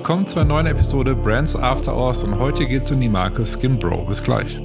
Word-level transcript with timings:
Willkommen 0.00 0.26
zu 0.26 0.40
einer 0.40 0.48
neuen 0.48 0.64
Episode 0.64 1.14
Brands 1.14 1.54
After 1.54 1.94
Hours 1.94 2.24
und 2.24 2.38
heute 2.38 2.64
geht 2.64 2.84
es 2.84 2.90
um 2.90 2.98
die 3.02 3.10
Marke 3.10 3.44
Skin 3.44 3.78
Bro. 3.78 4.06
Bis 4.06 4.24
gleich. 4.24 4.58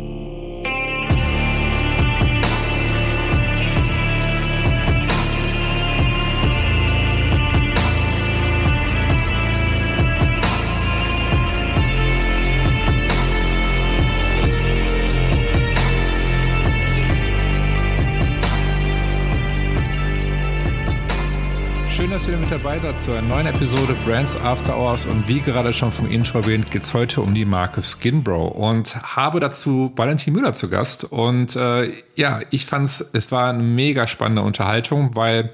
Zu 22.93 23.13
einer 23.13 23.23
neuen 23.23 23.47
Episode 23.47 23.95
Brands 24.05 24.39
After 24.41 24.77
Hours. 24.77 25.07
Und 25.07 25.27
wie 25.27 25.41
gerade 25.41 25.73
schon 25.73 25.91
vom 25.91 26.07
Intro 26.07 26.39
erwähnt, 26.39 26.69
geht 26.69 26.83
es 26.83 26.93
heute 26.93 27.21
um 27.21 27.33
die 27.33 27.43
Marke 27.43 27.81
Skinbro. 27.81 28.45
Und 28.45 28.95
habe 29.01 29.39
dazu 29.39 29.91
Valentin 29.95 30.33
Müller 30.33 30.53
zu 30.53 30.69
Gast. 30.69 31.03
Und 31.03 31.55
äh, 31.55 31.91
ja, 32.15 32.41
ich 32.51 32.67
fand 32.67 32.85
es, 32.85 33.03
es 33.13 33.31
war 33.31 33.49
eine 33.49 33.63
mega 33.63 34.05
spannende 34.05 34.43
Unterhaltung, 34.43 35.15
weil 35.15 35.51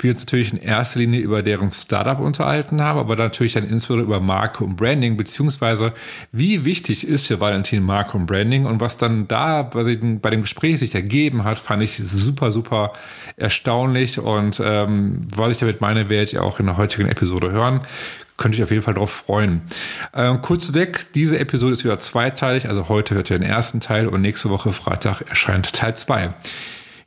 wir 0.00 0.10
uns 0.10 0.20
natürlich 0.20 0.52
in 0.52 0.58
erster 0.58 0.98
Linie 0.98 1.20
über 1.20 1.42
deren 1.42 1.70
Startup 1.70 2.18
unterhalten 2.18 2.82
haben, 2.82 2.98
aber 2.98 3.14
natürlich 3.14 3.52
dann 3.52 3.64
insbesondere 3.64 4.06
über 4.06 4.20
Marke 4.20 4.64
und 4.64 4.76
Branding, 4.76 5.16
beziehungsweise 5.16 5.92
wie 6.32 6.64
wichtig 6.64 7.06
ist 7.06 7.28
für 7.28 7.40
Valentin 7.40 7.82
Marke 7.84 8.16
und 8.16 8.26
Branding? 8.26 8.66
Und 8.66 8.80
was 8.80 8.96
dann 8.96 9.28
da 9.28 9.62
bei 9.62 9.84
dem, 9.84 10.20
bei 10.20 10.30
dem 10.30 10.42
Gespräch 10.42 10.80
sich 10.80 10.94
ergeben 10.94 11.44
hat, 11.44 11.60
fand 11.60 11.82
ich 11.82 11.96
super, 11.96 12.50
super 12.50 12.92
erstaunlich. 13.36 14.18
Und 14.18 14.60
ähm, 14.62 15.28
was 15.34 15.52
ich 15.52 15.58
damit 15.58 15.80
meine, 15.80 16.08
werdet 16.08 16.32
ihr 16.32 16.42
auch 16.42 16.58
in 16.58 16.71
der 16.72 16.78
heutigen 16.78 17.08
Episode 17.08 17.52
hören. 17.52 17.80
Könnte 18.36 18.56
ich 18.56 18.64
auf 18.64 18.70
jeden 18.70 18.82
Fall 18.82 18.94
darauf 18.94 19.10
freuen. 19.10 19.62
Ähm, 20.14 20.40
kurz 20.40 20.72
weg, 20.72 21.12
diese 21.14 21.38
Episode 21.38 21.72
ist 21.72 21.84
wieder 21.84 21.98
zweiteilig, 21.98 22.68
also 22.68 22.88
heute 22.88 23.14
hört 23.14 23.30
ihr 23.30 23.38
den 23.38 23.48
ersten 23.48 23.80
Teil 23.80 24.08
und 24.08 24.22
nächste 24.22 24.50
Woche 24.50 24.72
Freitag 24.72 25.20
erscheint 25.28 25.72
Teil 25.72 25.96
2. 25.96 26.24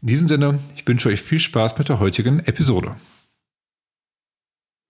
In 0.01 0.07
diesem 0.07 0.27
Sinne, 0.27 0.59
ich 0.75 0.87
wünsche 0.87 1.09
euch 1.09 1.21
viel 1.21 1.39
Spaß 1.39 1.77
mit 1.77 1.89
der 1.89 1.99
heutigen 1.99 2.39
Episode. 2.39 2.95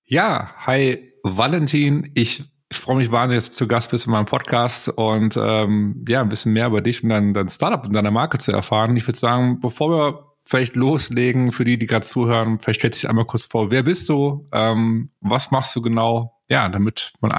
Ja, 0.06 0.54
hi 0.58 1.14
Valentin, 1.23 2.12
ich 2.14 2.44
freue 2.72 2.98
mich 2.98 3.12
wahnsinnig, 3.12 3.45
dass 3.45 3.52
du 3.52 3.58
zu 3.58 3.67
Gast 3.67 3.92
bist 3.92 4.06
in 4.06 4.12
meinem 4.12 4.26
Podcast 4.26 4.89
und 4.89 5.38
ähm, 5.38 6.06
ja, 6.08 6.22
ein 6.22 6.30
bisschen 6.30 6.54
mehr 6.54 6.67
über 6.67 6.82
dich 6.82 7.02
und 7.02 7.10
dein, 7.10 7.34
dein 7.34 7.48
Startup 7.48 7.84
und 7.84 7.94
deine 7.94 8.12
Marke 8.12 8.38
zu 8.38 8.52
erfahren. 8.52 8.95
Ich 8.98 9.08
würde 9.08 9.17
sagen, 9.17 9.60
bevor 9.62 9.89
wir 9.89 10.34
vielleicht 10.46 10.76
loslegen 10.76 11.52
für 11.52 11.66
die, 11.66 11.78
die 11.78 11.88
gerade 11.88 12.06
zuhören? 12.06 12.60
Vielleicht 12.60 12.80
stell 12.82 12.92
dich 12.92 13.10
einmal 13.10 13.26
kurz 13.26 13.46
vor, 13.46 13.72
wer 13.72 13.84
bist 13.84 14.10
du? 14.10 14.48
Ähm, 14.52 15.10
was 15.22 15.52
machst 15.52 15.76
du 15.76 15.82
genau? 15.82 16.40
Ja, 16.48 16.70
damit 16.70 17.14
man 17.20 17.32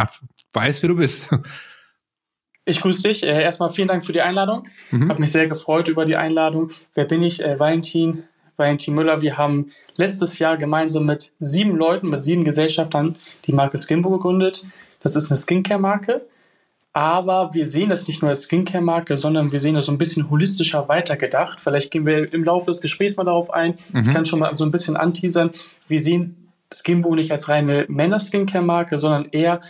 weiß, 0.53 0.83
wer 0.83 0.89
du 0.89 0.97
bist. 0.97 1.29
Ich 2.69 2.81
grüße 2.81 3.07
dich. 3.07 3.23
Äh, 3.23 3.43
erstmal 3.43 3.71
vielen 3.71 3.87
Dank 3.87 4.05
für 4.05 4.13
die 4.13 4.23
Einladung. 4.23 4.67
Mhm. 4.91 5.09
Habe 5.09 5.21
mich 5.21 5.31
sehr 5.31 5.47
gefreut 5.47 5.87
über 5.87 6.05
die 6.05 6.17
Einladung. 6.17 6.71
Wer 6.97 7.05
bin 7.05 7.23
ich? 7.23 7.41
Äh, 7.41 7.61
Valentin, 7.61 8.25
Valentin 8.57 8.93
Müller. 8.93 9.21
Wir 9.21 9.39
haben 9.39 9.71
letztes 9.97 10.41
Jahr 10.41 10.57
gemeinsam 10.57 11.07
mit 11.07 11.33
sieben 11.39 11.77
Leuten, 11.77 12.09
mit 12.09 12.25
sieben 12.25 12.43
Gesellschaftern 12.43 13.15
die 13.45 13.53
Marke 13.53 13.79
Skinbo 13.79 14.11
gegründet. 14.11 14.67
Das 15.01 15.15
ist 15.15 15.31
eine 15.31 15.37
Skincare-Marke. 15.37 16.27
Aber 16.97 17.53
wir 17.53 17.67
sehen 17.67 17.91
das 17.91 18.09
nicht 18.09 18.23
nur 18.23 18.31
als 18.31 18.45
Skincare-Marke, 18.45 19.19
sondern 19.19 19.53
wir 19.53 19.61
sehen 19.61 19.75
das 19.75 19.85
so 19.85 19.93
ein 19.93 19.99
bisschen 19.99 20.31
holistischer 20.31 20.89
weitergedacht. 20.89 21.61
Vielleicht 21.61 21.91
gehen 21.91 22.07
wir 22.07 22.33
im 22.33 22.43
Laufe 22.43 22.71
des 22.71 22.81
Gesprächs 22.81 23.19
mal 23.19 23.25
darauf 23.25 23.53
ein. 23.53 23.75
Mhm. 23.93 24.01
Ich 24.01 24.15
kann 24.15 24.25
schon 24.25 24.39
mal 24.39 24.55
so 24.55 24.65
ein 24.65 24.71
bisschen 24.71 24.97
anteasern. 24.97 25.51
Wir 25.89 26.01
sehen 26.01 26.49
Skimbo 26.73 27.15
nicht 27.15 27.33
als 27.33 27.51
reine 27.51 27.85
Männer-Skincare-Marke, 27.89 28.97
sondern 28.97 29.27
eher 29.31 29.61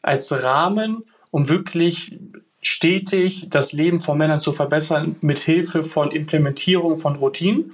als 0.00 0.30
Rahmen, 0.30 1.02
um 1.32 1.48
wirklich 1.48 2.20
stetig 2.62 3.48
das 3.50 3.72
Leben 3.72 4.00
von 4.00 4.16
Männern 4.16 4.38
zu 4.38 4.52
verbessern, 4.52 5.16
mit 5.22 5.40
Hilfe 5.40 5.82
von 5.82 6.12
Implementierung 6.12 6.98
von 6.98 7.16
Routinen. 7.16 7.72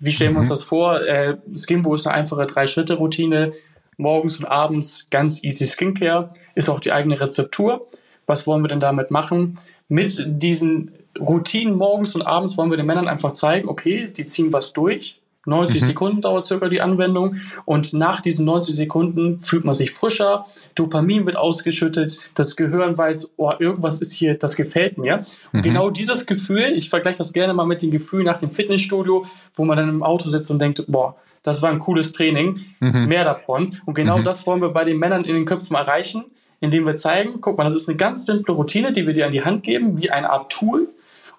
Wie 0.00 0.12
stellen 0.12 0.32
wir 0.32 0.38
uns 0.38 0.48
mhm. 0.48 0.52
das 0.54 0.62
vor? 0.62 1.02
Äh, 1.02 1.36
Skimbo 1.54 1.94
ist 1.94 2.06
eine 2.06 2.16
einfache 2.16 2.46
Drei-Schritte-Routine. 2.46 3.52
Morgens 3.98 4.38
und 4.38 4.46
abends 4.46 5.08
ganz 5.10 5.44
easy 5.44 5.66
Skincare, 5.66 6.30
ist 6.54 6.70
auch 6.70 6.80
die 6.80 6.92
eigene 6.92 7.20
Rezeptur. 7.20 7.86
Was 8.26 8.46
wollen 8.46 8.62
wir 8.62 8.68
denn 8.68 8.80
damit 8.80 9.10
machen? 9.10 9.58
Mit 9.88 10.24
diesen 10.26 10.92
Routinen 11.18 11.76
morgens 11.76 12.14
und 12.14 12.22
abends 12.22 12.56
wollen 12.56 12.70
wir 12.70 12.76
den 12.76 12.86
Männern 12.86 13.08
einfach 13.08 13.32
zeigen, 13.32 13.68
okay, 13.68 14.08
die 14.14 14.24
ziehen 14.24 14.52
was 14.52 14.72
durch. 14.72 15.20
90 15.46 15.80
mhm. 15.80 15.86
Sekunden 15.86 16.20
dauert 16.20 16.44
circa 16.44 16.68
die 16.68 16.80
Anwendung 16.80 17.36
und 17.64 17.92
nach 17.92 18.20
diesen 18.20 18.44
90 18.44 18.74
Sekunden 18.74 19.40
fühlt 19.40 19.64
man 19.64 19.74
sich 19.74 19.92
frischer, 19.92 20.44
Dopamin 20.74 21.24
wird 21.24 21.36
ausgeschüttet, 21.36 22.18
das 22.34 22.56
Gehirn 22.56 22.98
weiß, 22.98 23.30
oh, 23.36 23.52
irgendwas 23.58 24.00
ist 24.00 24.12
hier, 24.12 24.36
das 24.36 24.56
gefällt 24.56 24.98
mir. 24.98 25.24
Und 25.52 25.60
mhm. 25.60 25.62
genau 25.62 25.90
dieses 25.90 26.26
Gefühl, 26.26 26.72
ich 26.74 26.90
vergleiche 26.90 27.18
das 27.18 27.32
gerne 27.32 27.54
mal 27.54 27.66
mit 27.66 27.82
dem 27.82 27.92
Gefühl 27.92 28.24
nach 28.24 28.40
dem 28.40 28.50
Fitnessstudio, 28.50 29.24
wo 29.54 29.64
man 29.64 29.76
dann 29.76 29.88
im 29.88 30.02
Auto 30.02 30.28
sitzt 30.28 30.50
und 30.50 30.58
denkt, 30.58 30.84
boah, 30.88 31.16
das 31.42 31.62
war 31.62 31.70
ein 31.70 31.78
cooles 31.78 32.10
Training, 32.10 32.64
mhm. 32.80 33.06
mehr 33.06 33.22
davon. 33.22 33.80
Und 33.84 33.94
genau 33.94 34.18
mhm. 34.18 34.24
das 34.24 34.46
wollen 34.48 34.60
wir 34.60 34.70
bei 34.70 34.82
den 34.82 34.98
Männern 34.98 35.24
in 35.24 35.34
den 35.34 35.44
Köpfen 35.44 35.76
erreichen 35.76 36.24
indem 36.60 36.86
wir 36.86 36.94
zeigen, 36.94 37.40
guck 37.40 37.58
mal, 37.58 37.64
das 37.64 37.74
ist 37.74 37.88
eine 37.88 37.96
ganz 37.96 38.26
simple 38.26 38.54
Routine, 38.54 38.92
die 38.92 39.06
wir 39.06 39.14
dir 39.14 39.26
an 39.26 39.32
die 39.32 39.44
Hand 39.44 39.62
geben, 39.62 40.00
wie 40.00 40.10
eine 40.10 40.30
Art 40.30 40.50
Tool. 40.50 40.88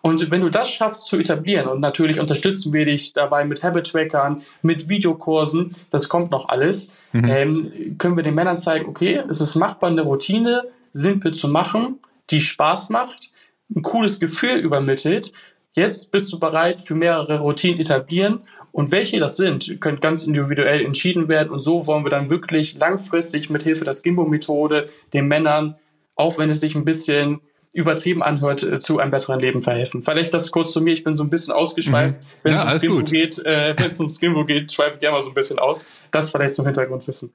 Und 0.01 0.31
wenn 0.31 0.41
du 0.41 0.49
das 0.49 0.71
schaffst 0.71 1.05
zu 1.05 1.17
etablieren, 1.17 1.67
und 1.67 1.79
natürlich 1.81 2.19
unterstützen 2.19 2.71
wir 2.71 2.85
dich 2.85 3.13
dabei 3.13 3.45
mit 3.45 3.63
Habit-Trackern, 3.63 4.43
mit 4.61 4.89
Videokursen, 4.89 5.75
das 5.89 6.07
kommt 6.07 6.31
noch 6.31 6.49
alles, 6.49 6.91
mhm. 7.11 7.25
ähm, 7.25 7.95
können 7.97 8.15
wir 8.15 8.23
den 8.23 8.35
Männern 8.35 8.57
zeigen, 8.57 8.87
okay, 8.87 9.23
es 9.27 9.41
ist 9.41 9.55
machbar, 9.55 9.89
eine 9.89 10.01
Routine 10.01 10.65
simpel 10.93 11.33
zu 11.33 11.47
machen, 11.47 11.99
die 12.29 12.41
Spaß 12.41 12.89
macht, 12.89 13.31
ein 13.75 13.81
cooles 13.81 14.19
Gefühl 14.19 14.57
übermittelt. 14.59 15.33
Jetzt 15.73 16.11
bist 16.11 16.31
du 16.31 16.39
bereit 16.39 16.81
für 16.81 16.95
mehrere 16.95 17.39
Routinen 17.39 17.79
etablieren 17.79 18.41
und 18.71 18.91
welche 18.91 19.19
das 19.19 19.37
sind, 19.37 19.81
können 19.81 19.99
ganz 19.99 20.23
individuell 20.23 20.81
entschieden 20.81 21.27
werden. 21.27 21.49
Und 21.49 21.59
so 21.59 21.87
wollen 21.87 22.05
wir 22.05 22.09
dann 22.09 22.29
wirklich 22.29 22.77
langfristig 22.77 23.49
mit 23.49 23.63
Hilfe 23.63 23.85
der 23.85 23.93
Skimbo-Methode 23.93 24.89
den 25.13 25.27
Männern, 25.27 25.75
auch 26.15 26.37
wenn 26.37 26.49
es 26.49 26.59
sich 26.59 26.75
ein 26.75 26.85
bisschen 26.85 27.41
übertrieben 27.73 28.23
anhört, 28.23 28.63
äh, 28.63 28.79
zu 28.79 28.99
einem 28.99 29.11
besseren 29.11 29.39
Leben 29.39 29.61
verhelfen. 29.61 30.01
Vielleicht 30.01 30.33
das 30.33 30.51
kurz 30.51 30.71
zu 30.73 30.81
mir. 30.81 30.93
Ich 30.93 31.03
bin 31.03 31.15
so 31.15 31.23
ein 31.23 31.29
bisschen 31.29 31.53
ausgeschweift. 31.53 32.19
Mhm. 32.19 32.25
Wenn, 32.43 32.53
ja, 32.53 32.71
es 32.71 32.73
um 32.73 32.79
Skimbo 32.79 33.03
geht, 33.03 33.45
äh, 33.45 33.75
wenn 33.77 33.91
es 33.91 33.99
um 33.99 34.09
Skimbo 34.09 34.45
geht, 34.45 34.71
schweife 34.71 34.93
ich 34.95 34.99
gerne 34.99 35.17
mal 35.17 35.21
so 35.21 35.29
ein 35.29 35.35
bisschen 35.35 35.59
aus. 35.59 35.85
Das 36.11 36.29
vielleicht 36.29 36.53
zum 36.53 36.65
Hintergrundwissen. 36.65 37.33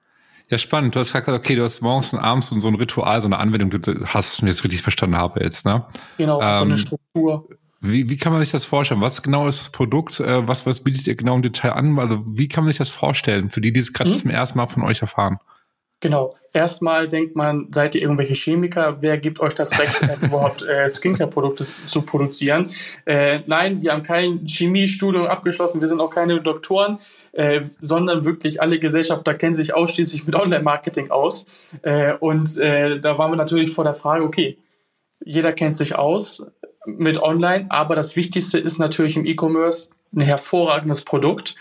Ja, 0.48 0.58
spannend. 0.58 0.94
Du 0.94 1.00
hast 1.00 1.12
gesagt, 1.12 1.28
okay, 1.28 1.54
du 1.54 1.62
hast 1.62 1.80
morgens 1.80 2.12
und 2.12 2.18
abends 2.18 2.50
und 2.52 2.60
so 2.60 2.68
ein 2.68 2.74
Ritual, 2.74 3.20
so 3.20 3.26
eine 3.26 3.38
Anwendung, 3.38 3.70
du 3.70 4.04
hast, 4.06 4.42
wenn 4.42 4.48
ich 4.48 4.56
es 4.56 4.64
richtig 4.64 4.82
verstanden 4.82 5.16
habe 5.16 5.42
jetzt, 5.42 5.64
ne? 5.64 5.86
Genau, 6.18 6.42
ähm, 6.42 6.56
so 6.56 6.62
eine 6.64 6.72
ähm, 6.72 6.78
Struktur. 6.78 7.48
Wie, 7.84 8.08
wie 8.08 8.16
kann 8.16 8.32
man 8.32 8.40
sich 8.40 8.52
das 8.52 8.64
vorstellen? 8.64 9.00
Was 9.00 9.22
genau 9.22 9.48
ist 9.48 9.60
das 9.60 9.70
Produkt? 9.70 10.20
Äh, 10.20 10.46
was, 10.46 10.66
was 10.66 10.82
bietet 10.82 11.08
ihr 11.08 11.16
genau 11.16 11.34
im 11.34 11.42
Detail 11.42 11.72
an? 11.72 11.98
Also 11.98 12.22
wie 12.26 12.46
kann 12.46 12.62
man 12.62 12.68
sich 12.68 12.78
das 12.78 12.90
vorstellen, 12.90 13.50
für 13.50 13.60
die, 13.60 13.72
die 13.72 13.80
es 13.80 13.92
gerade 13.92 14.08
mhm. 14.08 14.14
zum 14.14 14.30
ersten 14.30 14.56
Mal 14.56 14.68
von 14.68 14.84
euch 14.84 15.02
erfahren? 15.02 15.38
Genau. 15.98 16.32
Erstmal 16.52 17.08
denkt 17.08 17.34
man, 17.34 17.68
seid 17.72 17.96
ihr 17.96 18.02
irgendwelche 18.02 18.34
Chemiker? 18.34 19.02
Wer 19.02 19.18
gibt 19.18 19.40
euch 19.40 19.54
das 19.54 19.80
Recht, 19.80 20.00
äh, 20.22 20.26
überhaupt 20.26 20.62
äh, 20.62 20.88
Skincare-Produkte 20.88 21.66
zu 21.86 22.02
produzieren? 22.02 22.70
Äh, 23.04 23.40
nein, 23.46 23.82
wir 23.82 23.92
haben 23.92 24.04
kein 24.04 24.46
Chemiestudium 24.46 25.26
abgeschlossen, 25.26 25.80
wir 25.80 25.88
sind 25.88 26.00
auch 26.00 26.10
keine 26.10 26.40
Doktoren, 26.40 27.00
äh, 27.32 27.62
sondern 27.80 28.24
wirklich 28.24 28.62
alle 28.62 28.78
Gesellschafter 28.78 29.34
kennen 29.34 29.56
sich 29.56 29.74
ausschließlich 29.74 30.24
mit 30.24 30.36
Online-Marketing 30.36 31.10
aus. 31.10 31.46
Äh, 31.82 32.14
und 32.14 32.58
da 32.58 33.18
waren 33.18 33.32
wir 33.32 33.36
natürlich 33.36 33.72
vor 33.72 33.84
der 33.84 33.94
Frage, 33.94 34.22
okay, 34.22 34.58
jeder 35.24 35.52
kennt 35.52 35.76
sich 35.76 35.96
aus 35.96 36.44
mit 36.86 37.22
Online, 37.22 37.66
aber 37.68 37.94
das 37.94 38.16
Wichtigste 38.16 38.58
ist 38.58 38.78
natürlich 38.78 39.16
im 39.16 39.24
E-Commerce 39.24 39.88
ein 40.14 40.20
hervorragendes 40.20 41.02
Produkt. 41.02 41.54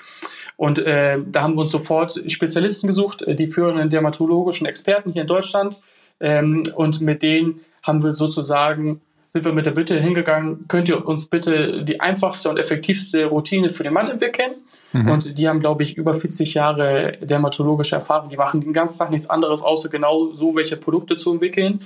Und 0.57 0.79
äh, 0.79 1.17
da 1.25 1.41
haben 1.41 1.55
wir 1.55 1.61
uns 1.61 1.71
sofort 1.71 2.21
Spezialisten 2.27 2.87
gesucht, 2.87 3.23
äh, 3.23 3.33
die 3.33 3.47
führenden 3.47 3.89
dermatologischen 3.89 4.67
Experten 4.67 5.11
hier 5.11 5.23
in 5.23 5.27
Deutschland. 5.27 5.81
Ähm, 6.19 6.63
und 6.75 7.01
mit 7.01 7.23
denen 7.23 7.61
haben 7.81 8.03
wir 8.03 8.13
sozusagen, 8.13 9.01
sind 9.27 9.43
wir 9.43 9.53
mit 9.53 9.65
der 9.65 9.71
Bitte 9.71 9.99
hingegangen, 9.99 10.67
könnt 10.67 10.87
ihr 10.87 11.03
uns 11.07 11.25
bitte 11.25 11.83
die 11.83 11.99
einfachste 11.99 12.49
und 12.49 12.57
effektivste 12.57 13.25
Routine 13.25 13.71
für 13.71 13.83
den 13.83 13.93
Mann 13.93 14.11
entwickeln? 14.11 14.51
Mhm. 14.93 15.09
Und 15.09 15.37
die 15.39 15.47
haben, 15.47 15.61
glaube 15.61 15.81
ich, 15.81 15.97
über 15.97 16.13
40 16.13 16.53
Jahre 16.53 17.13
dermatologische 17.21 17.95
Erfahrung. 17.95 18.29
Die 18.29 18.37
machen 18.37 18.61
den 18.61 18.73
ganzen 18.73 18.99
Tag 18.99 19.09
nichts 19.09 19.29
anderes, 19.29 19.63
außer 19.63 19.89
genau 19.89 20.31
so 20.33 20.55
welche 20.55 20.77
Produkte 20.77 21.15
zu 21.15 21.33
entwickeln. 21.33 21.79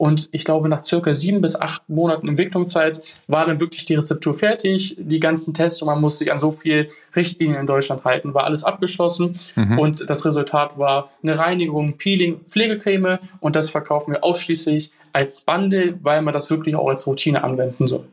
Und 0.00 0.30
ich 0.32 0.46
glaube, 0.46 0.70
nach 0.70 0.82
circa 0.82 1.12
sieben 1.12 1.42
bis 1.42 1.60
acht 1.60 1.86
Monaten 1.90 2.26
Entwicklungszeit 2.26 3.02
war 3.26 3.44
dann 3.44 3.60
wirklich 3.60 3.84
die 3.84 3.96
Rezeptur 3.96 4.32
fertig. 4.32 4.96
Die 4.98 5.20
ganzen 5.20 5.52
Tests 5.52 5.82
und 5.82 5.88
man 5.88 6.00
musste 6.00 6.20
sich 6.20 6.32
an 6.32 6.40
so 6.40 6.52
viel 6.52 6.88
Richtlinien 7.14 7.60
in 7.60 7.66
Deutschland 7.66 8.02
halten, 8.02 8.32
war 8.32 8.44
alles 8.44 8.64
abgeschlossen. 8.64 9.38
Mhm. 9.56 9.78
Und 9.78 10.08
das 10.08 10.24
Resultat 10.24 10.78
war 10.78 11.10
eine 11.22 11.38
Reinigung, 11.38 11.98
Peeling, 11.98 12.40
Pflegecreme. 12.48 13.18
Und 13.40 13.56
das 13.56 13.68
verkaufen 13.68 14.12
wir 14.14 14.24
ausschließlich 14.24 14.90
als 15.12 15.42
Bundle, 15.42 15.98
weil 16.02 16.22
man 16.22 16.32
das 16.32 16.48
wirklich 16.48 16.74
auch 16.76 16.88
als 16.88 17.06
Routine 17.06 17.44
anwenden 17.44 17.86
soll. 17.86 18.06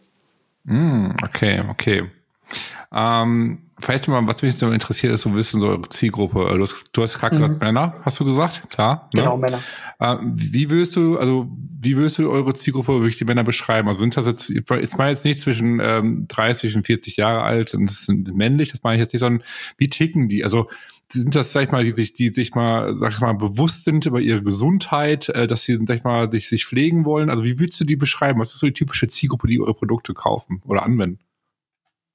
Mm, 0.65 1.11
okay, 1.23 1.63
okay. 1.69 2.03
Ähm, 2.91 3.71
vielleicht 3.79 4.07
mal, 4.07 4.25
was 4.25 4.41
mich 4.41 4.55
so 4.55 4.71
interessiert, 4.71 5.13
ist 5.13 5.21
so 5.21 5.29
ein 5.29 5.35
bisschen 5.35 5.59
so 5.59 5.67
eure 5.67 5.89
Zielgruppe. 5.89 6.53
Du 6.55 6.61
hast, 6.61 6.85
du 6.93 7.01
hast 7.03 7.19
gerade 7.19 7.35
mhm. 7.35 7.41
gesagt, 7.41 7.61
Männer, 7.61 7.95
hast 8.01 8.19
du 8.19 8.25
gesagt? 8.25 8.69
Klar. 8.69 9.09
Ne? 9.13 9.21
Genau, 9.21 9.37
Männer. 9.37 9.61
Äh, 9.99 10.15
wie 10.21 10.69
würdest 10.69 10.95
du, 10.95 11.17
also 11.17 11.47
wie 11.79 11.95
würdest 11.95 12.17
du 12.17 12.29
eure 12.29 12.53
Zielgruppe 12.53 12.93
wirklich 12.93 13.17
die 13.17 13.25
Männer 13.25 13.43
beschreiben? 13.43 13.87
Also 13.87 13.99
sind 13.99 14.17
das 14.17 14.25
jetzt, 14.25 14.49
jetzt 14.49 14.97
meine 14.97 15.11
jetzt 15.11 15.25
nicht 15.25 15.39
zwischen 15.39 15.79
ähm, 15.81 16.25
30 16.27 16.75
und 16.75 16.85
40 16.85 17.17
Jahre 17.17 17.43
alt 17.43 17.73
und 17.73 17.85
das 17.87 18.05
sind 18.05 18.33
männlich, 18.35 18.71
das 18.71 18.83
meine 18.83 18.95
ich 18.95 19.01
jetzt 19.01 19.13
nicht, 19.13 19.19
sondern 19.19 19.43
wie 19.77 19.89
ticken 19.89 20.29
die? 20.29 20.43
Also 20.43 20.69
sind 21.11 21.35
das, 21.35 21.53
sag 21.53 21.65
ich 21.65 21.71
mal, 21.71 21.83
die 21.83 21.91
sich, 21.91 22.13
die 22.13 22.29
sich 22.29 22.53
mal, 22.55 22.97
sag 22.97 23.13
ich 23.13 23.19
mal, 23.19 23.33
bewusst 23.33 23.85
sind 23.85 24.05
über 24.05 24.19
ihre 24.19 24.43
Gesundheit, 24.43 25.29
äh, 25.29 25.47
dass 25.47 25.63
sie, 25.63 25.79
sag 25.85 25.97
ich 25.97 26.03
mal, 26.03 26.31
sich, 26.31 26.49
sich 26.49 26.65
pflegen 26.65 27.05
wollen? 27.05 27.29
Also 27.29 27.43
wie 27.43 27.59
würdest 27.59 27.79
du 27.79 27.85
die 27.85 27.95
beschreiben? 27.95 28.39
Was 28.39 28.53
ist 28.53 28.59
so 28.59 28.67
die 28.67 28.73
typische 28.73 29.07
Zielgruppe, 29.07 29.47
die 29.47 29.61
eure 29.61 29.73
Produkte 29.73 30.13
kaufen 30.13 30.61
oder 30.65 30.83
anwenden? 30.83 31.19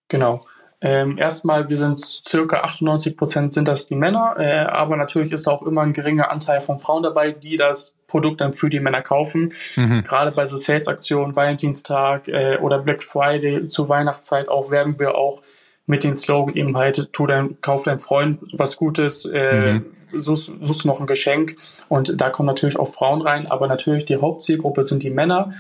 Genau. 0.08 0.44
Ähm, 0.84 1.16
erstmal, 1.16 1.68
wir 1.68 1.78
sind 1.78 2.00
circa 2.00 2.62
98 2.62 3.16
Prozent 3.16 3.52
sind 3.52 3.68
das 3.68 3.86
die 3.86 3.94
Männer, 3.94 4.34
äh, 4.36 4.64
aber 4.64 4.96
natürlich 4.96 5.30
ist 5.30 5.46
auch 5.46 5.62
immer 5.62 5.82
ein 5.82 5.92
geringer 5.92 6.30
Anteil 6.30 6.60
von 6.60 6.80
Frauen 6.80 7.04
dabei, 7.04 7.30
die 7.30 7.56
das 7.56 7.94
Produkt 8.08 8.40
dann 8.40 8.52
für 8.52 8.68
die 8.68 8.80
Männer 8.80 9.00
kaufen. 9.00 9.52
Mhm. 9.76 10.02
Gerade 10.02 10.32
bei 10.32 10.44
so 10.44 10.56
Sales-Aktionen, 10.56 11.36
Valentinstag 11.36 12.26
äh, 12.26 12.58
oder 12.60 12.80
Black 12.80 13.04
Friday 13.04 13.68
zur 13.68 13.88
Weihnachtszeit 13.88 14.48
auch 14.48 14.72
werden 14.72 14.98
wir 14.98 15.14
auch 15.14 15.42
mit 15.86 16.02
den 16.02 16.16
Slogan 16.16 16.54
eben 16.54 16.76
halt, 16.76 17.12
tu 17.12 17.28
dein, 17.28 17.60
kauf 17.60 17.84
dein 17.84 18.00
Freund 18.00 18.40
was 18.52 18.76
Gutes, 18.76 19.24
äh, 19.24 19.74
mhm. 19.74 19.84
suchst, 20.12 20.50
suchst 20.62 20.84
noch 20.84 21.00
ein 21.00 21.06
Geschenk. 21.06 21.56
Und 21.88 22.20
da 22.20 22.30
kommen 22.30 22.48
natürlich 22.48 22.76
auch 22.76 22.88
Frauen 22.88 23.22
rein, 23.22 23.46
aber 23.46 23.68
natürlich 23.68 24.04
die 24.04 24.16
Hauptzielgruppe 24.16 24.82
sind 24.82 25.04
die 25.04 25.10
Männer. 25.10 25.52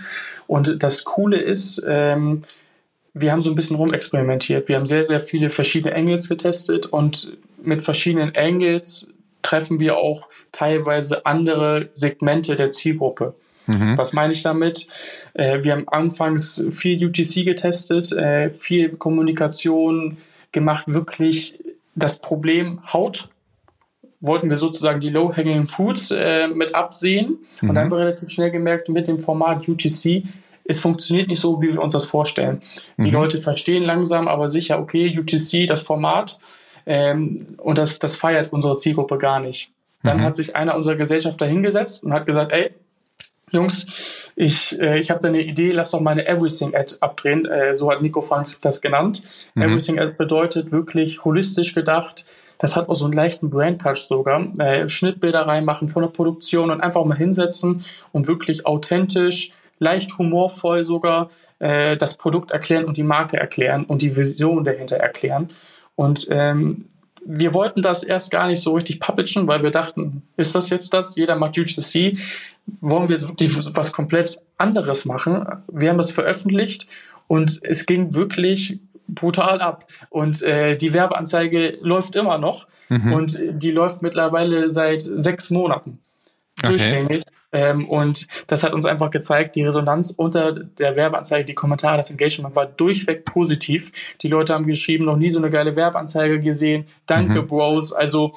Und 0.48 0.82
das 0.82 1.04
Coole 1.04 1.36
ist, 1.36 1.80
ähm, 1.86 2.42
wir 3.14 3.32
haben 3.32 3.42
so 3.42 3.50
ein 3.50 3.54
bisschen 3.54 3.76
rumexperimentiert. 3.76 4.68
Wir 4.68 4.76
haben 4.76 4.86
sehr, 4.86 5.04
sehr 5.04 5.20
viele 5.20 5.50
verschiedene 5.50 5.94
Angles 5.94 6.28
getestet 6.28 6.86
und 6.86 7.36
mit 7.62 7.82
verschiedenen 7.82 8.34
Angles 8.34 9.08
treffen 9.42 9.80
wir 9.80 9.98
auch 9.98 10.28
teilweise 10.50 11.26
andere 11.26 11.90
Segmente 11.94 12.56
der 12.56 12.70
Zielgruppe. 12.70 13.34
Mhm. 13.66 13.96
Was 13.96 14.12
meine 14.12 14.32
ich 14.32 14.42
damit? 14.42 14.88
Äh, 15.34 15.62
wir 15.62 15.72
haben 15.72 15.88
anfangs 15.88 16.64
viel 16.72 17.04
UTC 17.04 17.44
getestet, 17.44 18.12
äh, 18.12 18.50
viel 18.50 18.90
Kommunikation 18.96 20.18
gemacht, 20.52 20.84
wirklich 20.86 21.62
das 21.94 22.18
Problem 22.18 22.80
Haut 22.92 23.28
wollten 24.22 24.48
wir 24.48 24.56
sozusagen 24.56 25.00
die 25.00 25.10
Low-Hanging 25.10 25.66
Foods 25.66 26.12
äh, 26.12 26.46
mit 26.46 26.74
absehen 26.74 27.38
mhm. 27.60 27.68
und 27.68 27.74
dann 27.74 27.84
haben 27.84 27.90
wir 27.90 27.98
relativ 27.98 28.30
schnell 28.30 28.50
gemerkt, 28.50 28.88
mit 28.88 29.08
dem 29.08 29.18
Format 29.18 29.68
UTC 29.68 30.22
es 30.64 30.80
funktioniert 30.80 31.28
nicht 31.28 31.40
so, 31.40 31.60
wie 31.60 31.72
wir 31.72 31.82
uns 31.82 31.92
das 31.92 32.04
vorstellen. 32.04 32.60
Mhm. 32.96 33.04
Die 33.04 33.10
Leute 33.10 33.42
verstehen 33.42 33.82
langsam, 33.82 34.28
aber 34.28 34.48
sicher, 34.48 34.78
okay, 34.78 35.18
UTC, 35.18 35.66
das 35.66 35.82
Format, 35.82 36.38
ähm, 36.86 37.46
und 37.58 37.78
das, 37.78 37.98
das 37.98 38.16
feiert 38.16 38.52
unsere 38.52 38.76
Zielgruppe 38.76 39.18
gar 39.18 39.40
nicht. 39.40 39.70
Dann 40.02 40.18
mhm. 40.18 40.22
hat 40.22 40.36
sich 40.36 40.56
einer 40.56 40.74
unserer 40.74 40.96
Gesellschafter 40.96 41.46
hingesetzt 41.46 42.04
und 42.04 42.12
hat 42.12 42.26
gesagt, 42.26 42.52
ey, 42.52 42.72
Jungs, 43.50 43.86
ich, 44.34 44.80
äh, 44.80 44.98
ich 44.98 45.10
habe 45.10 45.20
da 45.20 45.28
eine 45.28 45.42
Idee, 45.42 45.72
lass 45.72 45.90
doch 45.90 46.00
mal 46.00 46.12
eine 46.12 46.26
Everything-Ad 46.26 46.96
abdrehen. 47.00 47.44
Äh, 47.44 47.74
so 47.74 47.90
hat 47.90 48.00
Nico 48.00 48.22
Frank 48.22 48.56
das 48.62 48.80
genannt. 48.80 49.22
Mhm. 49.54 49.62
Everything-Ad 49.62 50.14
bedeutet 50.16 50.72
wirklich 50.72 51.24
holistisch 51.24 51.74
gedacht. 51.74 52.26
Das 52.58 52.76
hat 52.76 52.88
auch 52.88 52.94
so 52.94 53.04
einen 53.04 53.14
leichten 53.14 53.50
Brand-Touch 53.50 54.06
sogar. 54.06 54.58
Äh, 54.58 54.88
Schnittbilder 54.88 55.42
reinmachen 55.42 55.88
von 55.88 56.02
der 56.02 56.10
Produktion 56.10 56.70
und 56.70 56.80
einfach 56.80 57.04
mal 57.04 57.16
hinsetzen 57.16 57.84
und 58.12 58.26
wirklich 58.26 58.66
authentisch 58.66 59.52
leicht 59.82 60.16
humorvoll 60.16 60.84
sogar 60.84 61.30
äh, 61.58 61.96
das 61.96 62.16
Produkt 62.16 62.52
erklären 62.52 62.84
und 62.84 62.96
die 62.96 63.02
Marke 63.02 63.36
erklären 63.36 63.84
und 63.84 64.00
die 64.00 64.16
Vision 64.16 64.62
dahinter 64.64 64.96
erklären. 64.96 65.48
Und 65.96 66.28
ähm, 66.30 66.86
wir 67.24 67.52
wollten 67.52 67.82
das 67.82 68.02
erst 68.02 68.30
gar 68.30 68.46
nicht 68.46 68.62
so 68.62 68.74
richtig 68.74 69.00
publishen, 69.00 69.46
weil 69.46 69.62
wir 69.62 69.70
dachten, 69.70 70.22
ist 70.36 70.54
das 70.54 70.70
jetzt 70.70 70.94
das? 70.94 71.16
Jeder 71.16 71.36
macht 71.36 71.58
UGC. 71.58 72.18
Wollen 72.80 73.08
wir 73.08 73.16
jetzt 73.16 73.28
wirklich 73.28 73.56
was 73.74 73.92
komplett 73.92 74.40
anderes 74.56 75.04
machen? 75.04 75.44
Wir 75.68 75.90
haben 75.90 75.98
das 75.98 76.12
veröffentlicht 76.12 76.86
und 77.26 77.60
es 77.62 77.86
ging 77.86 78.14
wirklich 78.14 78.78
brutal 79.08 79.60
ab. 79.60 79.86
Und 80.10 80.42
äh, 80.42 80.76
die 80.76 80.92
Werbeanzeige 80.92 81.78
läuft 81.80 82.14
immer 82.14 82.38
noch 82.38 82.68
mhm. 82.88 83.12
und 83.12 83.40
die 83.50 83.72
läuft 83.72 84.02
mittlerweile 84.02 84.70
seit 84.70 85.02
sechs 85.02 85.50
Monaten 85.50 85.98
durchgängig. 86.62 87.24
Ähm, 87.52 87.88
und 87.88 88.26
das 88.46 88.62
hat 88.62 88.72
uns 88.72 88.86
einfach 88.86 89.10
gezeigt, 89.10 89.56
die 89.56 89.62
Resonanz 89.62 90.10
unter 90.10 90.52
der 90.52 90.96
Werbeanzeige, 90.96 91.44
die 91.44 91.54
Kommentare, 91.54 91.98
das 91.98 92.10
Engagement 92.10 92.56
war 92.56 92.66
durchweg 92.66 93.24
positiv. 93.26 93.92
Die 94.22 94.28
Leute 94.28 94.54
haben 94.54 94.66
geschrieben, 94.66 95.04
noch 95.04 95.18
nie 95.18 95.28
so 95.28 95.38
eine 95.38 95.50
geile 95.50 95.76
Werbeanzeige 95.76 96.40
gesehen. 96.40 96.86
Danke, 97.06 97.42
mhm. 97.42 97.46
Bros. 97.46 97.92
Also 97.92 98.32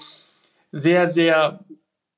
sehr, 0.72 1.08
sehr, 1.08 1.60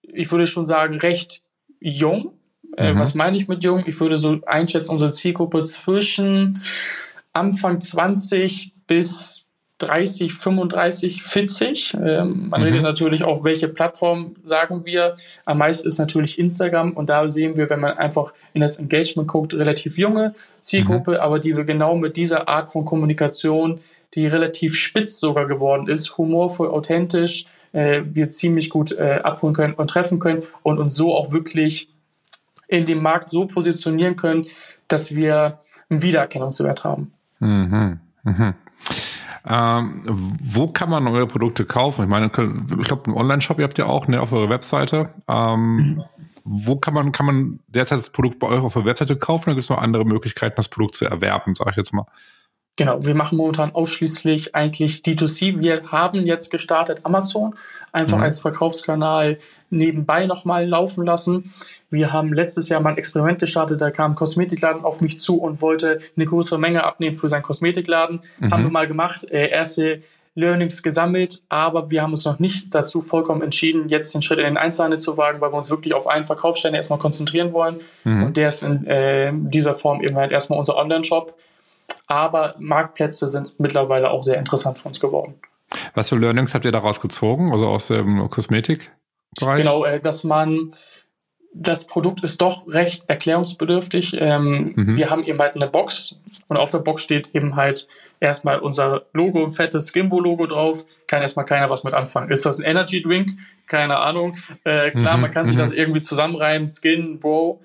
ich 0.02 0.32
würde 0.32 0.48
schon 0.48 0.66
sagen, 0.66 0.96
recht 0.96 1.44
jung. 1.80 2.34
Äh, 2.76 2.94
mhm. 2.94 3.00
Was 3.00 3.14
meine 3.14 3.38
ich 3.38 3.48
mit 3.48 3.64
jung? 3.64 3.84
Ich 3.86 4.00
würde 4.00 4.18
so 4.18 4.40
einschätzen, 4.48 4.92
unsere 4.92 5.12
Zielgruppe 5.12 5.62
zwischen 5.64 6.60
Anfang 7.34 7.80
20 7.80 8.74
bis 8.88 9.47
30, 9.80 10.34
35, 10.34 11.22
40. 11.22 11.94
Ähm, 11.94 12.50
man 12.50 12.62
mhm. 12.62 12.66
redet 12.66 12.82
natürlich 12.82 13.24
auch, 13.24 13.44
welche 13.44 13.68
Plattform 13.68 14.36
sagen 14.44 14.86
wir. 14.86 15.16
Am 15.46 15.60
meisten 15.60 15.88
ist 15.88 16.00
natürlich 16.00 16.40
Instagram 16.40 16.94
und 16.94 17.10
da 17.10 17.30
sehen 17.30 17.58
wir, 17.58 17.70
wenn 17.70 17.80
man 17.80 17.98
einfach 17.98 18.34
in 18.54 18.62
das 18.62 18.78
Engagement 18.78 19.28
guckt, 19.28 19.54
relativ 19.54 19.98
junge 19.98 20.34
Zielgruppe, 20.62 21.12
mhm. 21.12 21.18
aber 21.18 21.40
die 21.40 21.56
wir 21.56 21.64
genau 21.64 21.96
mit 21.96 22.18
dieser 22.18 22.48
Art 22.48 22.72
von 22.72 22.86
Kommunikation, 22.86 23.80
die 24.16 24.26
relativ 24.26 24.76
spitz 24.76 25.20
sogar 25.20 25.48
geworden 25.48 25.88
ist, 25.88 26.18
humorvoll, 26.18 26.70
authentisch, 26.70 27.46
äh, 27.74 28.02
wir 28.06 28.30
ziemlich 28.30 28.70
gut 28.70 28.92
äh, 28.94 29.20
abholen 29.24 29.54
können 29.54 29.74
und 29.76 29.90
treffen 29.90 30.20
können 30.20 30.44
und 30.64 30.80
uns 30.80 30.96
so 30.96 31.16
auch 31.16 31.32
wirklich 31.32 31.90
in 32.68 32.86
dem 32.86 33.02
Markt 33.02 33.30
so 33.30 33.46
positionieren 33.46 34.16
können, 34.16 34.48
dass 34.88 35.14
wir 35.14 35.60
einen 35.90 36.02
Wiedererkennungswert 36.02 36.84
haben. 36.84 37.14
Mhm. 37.40 38.00
Mhm. 38.24 38.54
Ähm, 39.50 40.04
wo 40.44 40.68
kann 40.68 40.90
man 40.90 41.08
eure 41.08 41.28
Produkte 41.28 41.66
kaufen? 41.66 42.04
Ich 42.04 42.10
meine, 42.10 42.26
ich 42.26 42.32
glaube, 42.32 43.04
im 43.06 43.16
Online-Shop, 43.16 43.60
ihr 43.60 43.64
habt 43.64 43.78
ja 43.78 43.86
auch 43.86 44.08
ne, 44.08 44.22
auf 44.22 44.34
eurer 44.34 44.50
Webseite. 44.50 45.10
Ähm. 45.28 46.04
Wo 46.50 46.78
kann 46.78 46.94
man, 46.94 47.12
kann 47.12 47.26
man 47.26 47.60
derzeit 47.68 48.00
das 48.00 48.10
Produkt 48.10 48.40
bei 48.40 48.48
euch 48.48 48.62
auf 48.62 48.72
der 48.72 48.86
Webseite 48.86 49.18
kaufen? 49.18 49.50
Oder 49.50 49.56
gibt 49.56 49.66
es 49.66 49.70
noch 49.70 49.82
andere 49.82 50.06
Möglichkeiten, 50.06 50.56
das 50.56 50.70
Produkt 50.70 50.96
zu 50.96 51.04
erwerben, 51.04 51.56
sage 51.56 51.72
ich 51.72 51.76
jetzt 51.76 51.94
mal? 51.94 52.06
Genau, 52.78 53.04
wir 53.04 53.16
machen 53.16 53.38
momentan 53.38 53.74
ausschließlich 53.74 54.54
eigentlich 54.56 55.02
D2C. 55.02 55.60
Wir 55.60 55.82
haben 55.92 56.26
jetzt 56.28 56.52
gestartet 56.52 57.02
Amazon, 57.04 57.56
einfach 57.92 58.18
mhm. 58.18 58.24
als 58.24 58.40
Verkaufskanal 58.40 59.40
nebenbei 59.72 60.28
nochmal 60.28 60.68
laufen 60.68 61.04
lassen. 61.04 61.52
Wir 61.90 62.14
haben 62.14 62.34
letztes 62.34 62.70
Jahr 62.70 62.80
mal 62.80 62.92
ein 62.92 62.98
Experiment 62.98 63.40
gestartet, 63.40 63.82
da 63.82 63.90
kam 63.90 64.12
ein 64.12 64.16
Kosmetikladen 64.16 64.84
auf 64.84 65.02
mich 65.02 65.18
zu 65.18 65.42
und 65.42 65.60
wollte 65.60 66.00
eine 66.16 66.26
größere 66.26 66.60
Menge 66.60 66.84
abnehmen 66.84 67.16
für 67.16 67.28
seinen 67.28 67.42
Kosmetikladen. 67.42 68.22
Mhm. 68.40 68.52
Haben 68.52 68.64
wir 68.64 68.72
mal 68.72 68.88
gemacht, 68.88 69.24
äh, 69.24 69.50
erste 69.50 70.02
Learnings 70.36 70.84
gesammelt, 70.84 71.42
aber 71.50 71.90
wir 71.90 72.04
haben 72.04 72.12
uns 72.12 72.26
noch 72.26 72.38
nicht 72.38 72.76
dazu 72.76 73.02
vollkommen 73.02 73.42
entschieden, 73.42 73.90
jetzt 73.90 74.14
den 74.14 74.22
Schritt 74.22 74.38
in 74.38 74.46
den 74.46 74.58
Einzelhandel 74.58 75.00
zu 75.00 75.18
wagen, 75.18 75.42
weil 75.42 75.52
wir 75.52 75.58
uns 75.58 75.72
wirklich 75.72 75.96
auf 75.96 76.06
einen 76.06 76.28
Verkaufsstellen 76.28 76.76
erstmal 76.76 77.00
konzentrieren 77.00 77.54
wollen. 77.54 77.78
Mhm. 78.04 78.26
Und 78.26 78.38
der 78.38 78.50
ist 78.50 78.62
in 78.62 78.86
äh, 78.86 79.32
dieser 79.34 79.74
Form 79.74 80.04
eben 80.04 80.16
halt 80.16 80.32
erstmal 80.32 80.60
unser 80.60 80.78
Online-Shop 80.78 81.36
aber 82.08 82.56
Marktplätze 82.60 83.28
sind 83.28 83.60
mittlerweile 83.60 84.10
auch 84.10 84.24
sehr 84.24 84.38
interessant 84.38 84.80
für 84.80 84.88
uns 84.88 85.00
geworden. 85.00 85.36
Was 85.94 86.10
für 86.10 86.16
Learnings 86.16 86.54
habt 86.54 86.66
ihr 86.66 86.72
daraus 86.72 87.02
gezogen, 87.02 87.52
also 87.52 87.68
aus 87.68 87.88
dem 87.88 88.30
Kosmetikbereich? 88.30 89.62
Genau, 89.62 89.84
äh, 89.84 90.00
dass 90.00 90.24
man 90.24 90.74
das 91.60 91.88
Produkt 91.88 92.24
ist 92.24 92.42
doch 92.42 92.68
recht 92.68 93.06
erklärungsbedürftig. 93.08 94.16
Ähm, 94.20 94.74
mhm. 94.76 94.98
Wir 94.98 95.10
haben 95.10 95.24
eben 95.24 95.40
halt 95.40 95.56
eine 95.56 95.68
Box 95.68 96.16
und 96.48 96.58
auf 96.58 96.72
der 96.72 96.80
Box 96.80 97.02
steht 97.02 97.34
eben 97.34 97.56
halt 97.56 97.88
erstmal 98.20 98.60
unser 98.60 99.04
Logo, 99.14 99.44
ein 99.44 99.52
fettes 99.52 99.88
Skimbo-Logo 99.88 100.46
drauf. 100.46 100.86
Kann 101.08 101.22
erstmal 101.22 101.46
keiner 101.46 101.70
was 101.70 101.84
mit 101.84 101.94
anfangen. 101.94 102.30
Ist 102.30 102.46
das 102.46 102.60
ein 102.60 102.66
Energy 102.66 103.02
Drink? 103.02 103.32
Keine 103.66 103.98
Ahnung. 104.00 104.38
Äh, 104.64 104.92
klar, 104.92 105.16
mhm. 105.16 105.24
man 105.24 105.32
kann 105.32 105.46
sich 105.46 105.56
mhm. 105.56 105.60
das 105.60 105.74
irgendwie 105.74 106.02
zusammenreimen. 106.02 106.70
Skin, 106.70 107.20
Bro, 107.20 107.62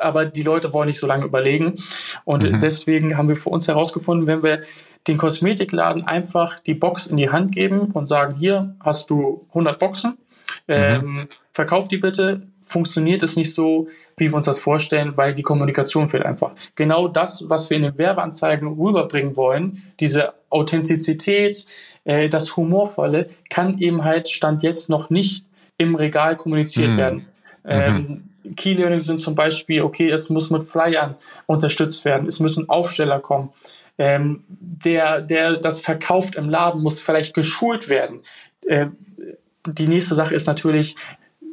aber 0.00 0.24
die 0.24 0.42
Leute 0.42 0.72
wollen 0.72 0.88
nicht 0.88 1.00
so 1.00 1.06
lange 1.06 1.24
überlegen. 1.24 1.76
Und 2.24 2.50
mhm. 2.50 2.60
deswegen 2.60 3.16
haben 3.16 3.28
wir 3.28 3.36
für 3.36 3.50
uns 3.50 3.68
herausgefunden, 3.68 4.26
wenn 4.26 4.42
wir 4.42 4.60
den 5.06 5.18
Kosmetikladen 5.18 6.04
einfach 6.04 6.60
die 6.60 6.74
Box 6.74 7.06
in 7.06 7.16
die 7.16 7.30
Hand 7.30 7.52
geben 7.52 7.92
und 7.92 8.06
sagen, 8.06 8.34
hier 8.36 8.74
hast 8.80 9.10
du 9.10 9.46
100 9.50 9.78
Boxen, 9.78 10.18
ähm, 10.68 11.04
mhm. 11.04 11.28
verkauf 11.52 11.88
die 11.88 11.98
bitte, 11.98 12.42
funktioniert 12.60 13.22
es 13.22 13.36
nicht 13.36 13.54
so, 13.54 13.88
wie 14.16 14.28
wir 14.28 14.34
uns 14.34 14.46
das 14.46 14.58
vorstellen, 14.58 15.16
weil 15.16 15.32
die 15.34 15.42
Kommunikation 15.42 16.08
fehlt 16.08 16.26
einfach. 16.26 16.52
Genau 16.74 17.06
das, 17.06 17.48
was 17.48 17.70
wir 17.70 17.76
in 17.76 17.84
den 17.84 17.98
Werbeanzeigen 17.98 18.66
rüberbringen 18.66 19.36
wollen, 19.36 19.82
diese 20.00 20.34
Authentizität, 20.50 21.66
äh, 22.04 22.28
das 22.28 22.56
Humorvolle, 22.56 23.28
kann 23.50 23.78
eben 23.78 24.04
halt 24.04 24.28
Stand 24.28 24.62
jetzt 24.64 24.90
noch 24.90 25.10
nicht 25.10 25.44
im 25.78 25.94
Regal 25.94 26.36
kommuniziert 26.36 26.92
mhm. 26.92 26.96
werden. 26.96 27.26
Ähm, 27.64 27.94
mhm. 27.94 28.22
Key 28.54 28.74
Learning 28.74 29.00
sind 29.00 29.20
zum 29.20 29.34
Beispiel, 29.34 29.82
okay, 29.82 30.10
es 30.10 30.30
muss 30.30 30.50
mit 30.50 30.66
Flyern 30.66 31.16
unterstützt 31.46 32.04
werden, 32.04 32.28
es 32.28 32.40
müssen 32.40 32.68
Aufsteller 32.68 33.20
kommen. 33.20 33.52
Ähm, 33.98 34.44
der, 34.48 35.22
der 35.22 35.56
das 35.56 35.80
verkauft 35.80 36.34
im 36.34 36.50
Laden, 36.50 36.82
muss 36.82 37.00
vielleicht 37.00 37.34
geschult 37.34 37.88
werden. 37.88 38.20
Äh, 38.66 38.88
die 39.66 39.88
nächste 39.88 40.14
Sache 40.14 40.34
ist 40.34 40.46
natürlich, 40.46 40.96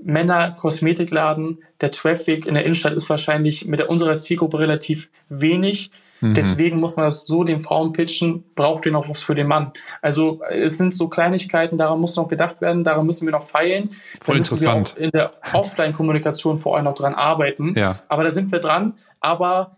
Männer 0.03 0.51
Kosmetikladen, 0.51 1.59
der 1.79 1.91
Traffic 1.91 2.45
in 2.45 2.55
der 2.55 2.63
Innenstadt 2.63 2.93
ist 2.93 3.09
wahrscheinlich 3.09 3.65
mit 3.65 3.81
unserer 3.83 4.15
Zielgruppe 4.15 4.59
relativ 4.59 5.09
wenig. 5.29 5.91
Mhm. 6.23 6.35
Deswegen 6.35 6.79
muss 6.79 6.95
man 6.95 7.05
das 7.05 7.21
so 7.21 7.43
den 7.43 7.59
Frauen 7.59 7.91
pitchen, 7.91 8.45
braucht 8.55 8.85
ihr 8.85 8.93
noch 8.93 9.09
was 9.09 9.23
für 9.23 9.35
den 9.35 9.47
Mann. 9.47 9.73
Also 10.01 10.41
es 10.49 10.77
sind 10.77 10.93
so 10.93 11.09
Kleinigkeiten, 11.09 11.77
daran 11.77 11.99
muss 11.99 12.15
noch 12.15 12.29
gedacht 12.29 12.61
werden, 12.61 12.85
daran 12.85 13.05
müssen 13.05 13.25
wir 13.27 13.33
noch 13.33 13.43
feilen. 13.43 13.89
Voll 14.21 14.37
interessant. 14.37 14.95
in 14.97 15.11
der 15.11 15.31
Offline-Kommunikation 15.51 16.59
vor 16.59 16.77
allem 16.77 16.85
noch 16.85 16.95
dran 16.95 17.13
arbeiten. 17.13 17.73
Ja. 17.75 17.97
Aber 18.07 18.23
da 18.23 18.31
sind 18.31 18.53
wir 18.53 18.59
dran. 18.59 18.93
Aber 19.19 19.75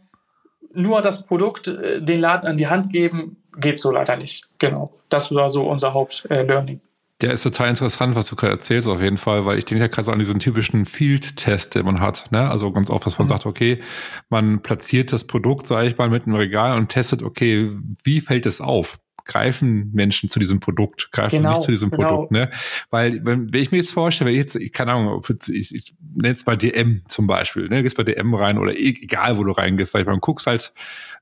nur 0.71 1.01
das 1.01 1.25
Produkt 1.25 1.67
äh, 1.67 1.99
den 1.99 2.19
Laden 2.19 2.47
an 2.47 2.57
die 2.57 2.67
Hand 2.67 2.91
geben, 2.91 3.37
geht 3.57 3.79
so 3.79 3.91
leider 3.91 4.15
nicht. 4.15 4.47
Genau. 4.59 4.93
Das 5.09 5.33
war 5.33 5.49
so 5.49 5.67
unser 5.67 5.95
Hauptlearning. 5.95 6.77
Äh, 6.77 6.79
der 7.21 7.31
ist 7.31 7.43
total 7.43 7.69
interessant, 7.69 8.15
was 8.15 8.27
du 8.27 8.35
gerade 8.35 8.53
erzählst, 8.53 8.87
auf 8.87 9.01
jeden 9.01 9.17
Fall, 9.17 9.45
weil 9.45 9.57
ich 9.57 9.65
denke 9.65 9.83
ja 9.83 9.87
gerade 9.87 10.11
an 10.11 10.19
diesen 10.19 10.39
typischen 10.39 10.85
Field-Test, 10.85 11.75
den 11.75 11.85
man 11.85 12.01
hat. 12.01 12.29
Ne? 12.31 12.49
Also 12.49 12.71
ganz 12.71 12.89
oft, 12.89 13.05
dass 13.05 13.17
man 13.17 13.27
mhm. 13.27 13.29
sagt, 13.29 13.45
okay, 13.45 13.81
man 14.29 14.61
platziert 14.61 15.13
das 15.13 15.25
Produkt, 15.25 15.65
sage 15.65 15.87
ich 15.87 15.97
mal, 15.97 16.09
mit 16.09 16.25
einem 16.25 16.35
Regal 16.35 16.77
und 16.77 16.89
testet, 16.89 17.23
okay, 17.23 17.71
wie 18.03 18.19
fällt 18.19 18.45
es 18.45 18.59
auf? 18.59 18.99
Greifen 19.25 19.91
Menschen 19.93 20.29
zu 20.29 20.39
diesem 20.39 20.59
Produkt, 20.59 21.11
greifen 21.11 21.37
genau, 21.37 21.51
nicht 21.51 21.63
zu 21.63 21.71
diesem 21.71 21.89
genau. 21.89 22.09
Produkt, 22.09 22.31
ne? 22.31 22.51
Weil, 22.91 23.25
wenn, 23.25 23.51
wenn 23.51 23.61
ich 23.61 23.71
mir 23.71 23.77
jetzt 23.77 23.93
vorstelle, 23.93 24.29
wenn 24.29 24.35
ich 24.35 24.41
jetzt, 24.41 24.55
ich 24.55 24.71
keine 24.71 24.93
Ahnung, 24.93 25.23
ich, 25.49 25.75
ich 25.75 25.95
nenne 26.15 26.29
jetzt 26.29 26.47
mal 26.47 26.55
DM 26.55 27.01
zum 27.07 27.27
Beispiel, 27.27 27.67
ne? 27.67 27.83
Gehst 27.83 27.97
bei 27.97 28.03
DM 28.03 28.33
rein 28.33 28.57
oder 28.57 28.73
e, 28.73 28.89
egal, 28.89 29.37
wo 29.37 29.43
du 29.43 29.51
reingehst, 29.51 29.91
sag 29.91 30.01
ich 30.01 30.05
mal, 30.05 30.13
und 30.13 30.21
guckst 30.21 30.47
halt, 30.47 30.73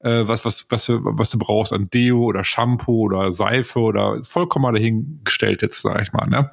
äh, 0.02 0.28
was, 0.28 0.46
was, 0.46 0.68
was, 0.70 0.86
du, 0.86 1.00
was 1.04 1.32
du 1.32 1.40
brauchst 1.40 1.74
an 1.74 1.90
Deo 1.90 2.20
oder 2.20 2.44
Shampoo 2.44 3.04
oder 3.04 3.32
Seife 3.32 3.80
oder 3.80 4.22
vollkommen 4.24 4.74
dahingestellt 4.74 5.62
jetzt, 5.62 5.82
sag 5.82 6.02
ich 6.02 6.14
mal, 6.14 6.28
ne? 6.28 6.52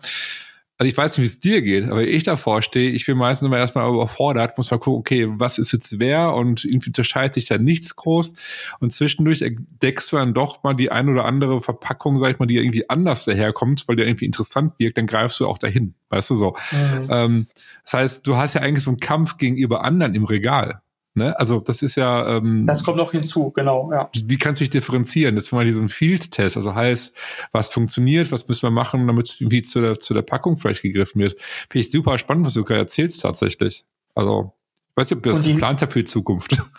Also 0.80 0.88
ich 0.88 0.96
weiß 0.96 1.18
nicht, 1.18 1.22
wie 1.22 1.28
es 1.28 1.40
dir 1.40 1.60
geht, 1.60 1.90
aber 1.90 2.04
ich 2.04 2.22
davor 2.22 2.62
stehe, 2.62 2.90
ich 2.90 3.04
bin 3.04 3.18
meistens 3.18 3.46
immer 3.46 3.58
erstmal 3.58 3.86
überfordert, 3.86 4.56
muss 4.56 4.70
mal 4.70 4.78
gucken, 4.78 4.98
okay, 4.98 5.26
was 5.28 5.58
ist 5.58 5.72
jetzt 5.72 5.98
wer 5.98 6.32
und 6.32 6.64
irgendwie 6.64 6.88
unterscheidet 6.88 7.34
sich 7.34 7.44
da 7.44 7.58
nichts 7.58 7.96
groß 7.96 8.32
und 8.78 8.90
zwischendurch 8.90 9.42
entdeckst 9.42 10.10
du 10.10 10.16
dann 10.16 10.32
doch 10.32 10.62
mal 10.62 10.72
die 10.72 10.90
ein 10.90 11.10
oder 11.10 11.26
andere 11.26 11.60
Verpackung, 11.60 12.18
sag 12.18 12.30
ich 12.30 12.38
mal, 12.38 12.46
die 12.46 12.56
irgendwie 12.56 12.88
anders 12.88 13.26
daherkommt, 13.26 13.88
weil 13.88 13.96
die 13.96 14.04
irgendwie 14.04 14.24
interessant 14.24 14.78
wirkt, 14.78 14.96
dann 14.96 15.06
greifst 15.06 15.38
du 15.40 15.46
auch 15.46 15.58
dahin, 15.58 15.92
weißt 16.08 16.30
du 16.30 16.34
so. 16.34 16.56
Mhm. 16.72 17.08
Ähm, 17.10 17.46
das 17.84 17.92
heißt, 17.92 18.26
du 18.26 18.38
hast 18.38 18.54
ja 18.54 18.62
eigentlich 18.62 18.84
so 18.84 18.90
einen 18.90 19.00
Kampf 19.00 19.36
gegenüber 19.36 19.84
anderen 19.84 20.14
im 20.14 20.24
Regal. 20.24 20.80
Ne? 21.14 21.36
Also 21.38 21.58
das 21.60 21.82
ist 21.82 21.96
ja. 21.96 22.36
Ähm, 22.36 22.66
das 22.66 22.84
kommt 22.84 22.96
noch 22.96 23.10
hinzu, 23.10 23.50
genau. 23.50 23.90
Ja. 23.92 24.10
Wie 24.14 24.38
kannst 24.38 24.60
du 24.60 24.64
dich 24.64 24.70
differenzieren? 24.70 25.34
Das 25.34 25.44
ist 25.44 25.52
mal 25.52 25.64
diesen 25.64 25.88
Field-Test, 25.88 26.56
also 26.56 26.74
heißt, 26.74 27.16
was 27.52 27.68
funktioniert, 27.68 28.30
was 28.30 28.46
müssen 28.46 28.62
wir 28.62 28.70
machen, 28.70 29.06
damit 29.06 29.26
es 29.26 29.40
irgendwie 29.40 29.62
zu 29.62 29.80
der, 29.80 29.98
zu 29.98 30.14
der 30.14 30.22
Packung 30.22 30.58
vielleicht 30.58 30.82
gegriffen 30.82 31.20
wird. 31.20 31.40
Finde 31.68 31.80
ich 31.80 31.90
super 31.90 32.16
spannend, 32.16 32.46
was 32.46 32.54
du 32.54 32.64
gerade 32.64 32.80
erzählst 32.80 33.22
tatsächlich. 33.22 33.84
Also, 34.14 34.52
ich 34.90 34.96
weiß 34.96 35.10
nicht, 35.10 35.16
ob 35.16 35.22
du 35.24 35.30
das 35.30 35.42
geplant 35.42 35.82
hast 35.82 35.92
für 35.92 36.00
die 36.00 36.04
Zukunft. 36.04 36.56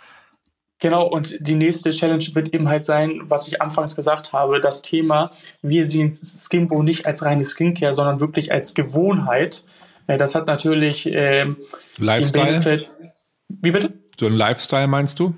Genau, 0.81 1.05
und 1.05 1.38
die 1.47 1.53
nächste 1.53 1.91
Challenge 1.91 2.25
wird 2.33 2.55
eben 2.55 2.67
halt 2.67 2.83
sein, 2.83 3.21
was 3.25 3.47
ich 3.47 3.61
anfangs 3.61 3.95
gesagt 3.95 4.33
habe, 4.33 4.59
das 4.59 4.81
Thema, 4.81 5.29
wir 5.61 5.85
sehen 5.85 6.11
Skinbo 6.11 6.81
nicht 6.81 7.05
als 7.05 7.23
reine 7.23 7.45
Skincare, 7.45 7.93
sondern 7.93 8.19
wirklich 8.19 8.51
als 8.51 8.73
Gewohnheit. 8.73 9.63
Äh, 10.07 10.17
das 10.17 10.33
hat 10.33 10.47
natürlich 10.47 11.05
ähm, 11.05 11.57
Lifestyle. 11.97 12.45
Den 12.45 12.63
Benefit. 12.63 12.91
Wie 13.47 13.69
bitte? 13.69 13.93
So 14.21 14.27
ein 14.27 14.33
Lifestyle 14.33 14.85
meinst 14.85 15.19
du? 15.19 15.33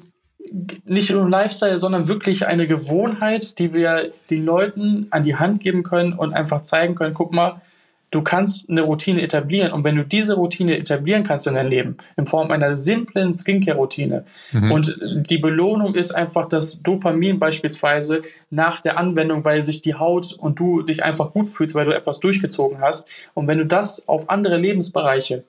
Nicht 0.83 1.09
nur 1.09 1.23
ein 1.23 1.29
Lifestyle, 1.29 1.77
sondern 1.77 2.09
wirklich 2.09 2.47
eine 2.47 2.67
Gewohnheit, 2.67 3.57
die 3.57 3.73
wir 3.73 4.11
den 4.29 4.43
Leuten 4.43 5.07
an 5.09 5.23
die 5.23 5.37
Hand 5.37 5.61
geben 5.61 5.83
können 5.83 6.11
und 6.11 6.33
einfach 6.33 6.63
zeigen 6.63 6.93
können, 6.93 7.13
guck 7.13 7.31
mal, 7.31 7.61
du 8.11 8.21
kannst 8.23 8.69
eine 8.69 8.81
Routine 8.81 9.21
etablieren 9.21 9.71
und 9.71 9.85
wenn 9.85 9.95
du 9.95 10.03
diese 10.03 10.33
Routine 10.33 10.77
etablieren 10.77 11.23
kannst 11.23 11.47
in 11.47 11.53
deinem 11.53 11.69
Leben, 11.69 11.97
in 12.17 12.25
Form 12.25 12.51
einer 12.51 12.75
simplen 12.75 13.33
Skincare-Routine 13.33 14.25
mhm. 14.51 14.71
und 14.73 14.99
die 15.01 15.37
Belohnung 15.37 15.95
ist 15.95 16.13
einfach 16.13 16.49
das 16.49 16.83
Dopamin 16.83 17.39
beispielsweise 17.39 18.21
nach 18.49 18.81
der 18.81 18.99
Anwendung, 18.99 19.45
weil 19.45 19.63
sich 19.63 19.81
die 19.81 19.95
Haut 19.95 20.33
und 20.33 20.59
du 20.59 20.81
dich 20.81 21.05
einfach 21.05 21.31
gut 21.31 21.49
fühlst, 21.49 21.73
weil 21.73 21.85
du 21.85 21.95
etwas 21.95 22.19
durchgezogen 22.19 22.81
hast 22.81 23.07
und 23.33 23.47
wenn 23.47 23.59
du 23.59 23.65
das 23.65 24.09
auf 24.09 24.29
andere 24.29 24.57
Lebensbereiche 24.57 25.45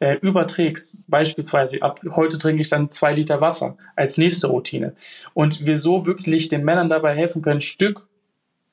äh, 0.00 0.16
überträgst, 0.20 0.98
beispielsweise 1.08 1.82
ab 1.82 2.00
heute 2.10 2.38
trinke 2.38 2.60
ich 2.60 2.68
dann 2.68 2.90
zwei 2.90 3.12
Liter 3.12 3.40
Wasser 3.40 3.76
als 3.96 4.18
nächste 4.18 4.48
Routine 4.48 4.94
und 5.32 5.64
wir 5.64 5.76
so 5.76 6.06
wirklich 6.06 6.48
den 6.48 6.64
Männern 6.64 6.88
dabei 6.88 7.14
helfen 7.14 7.42
können, 7.42 7.60
Stück 7.60 8.06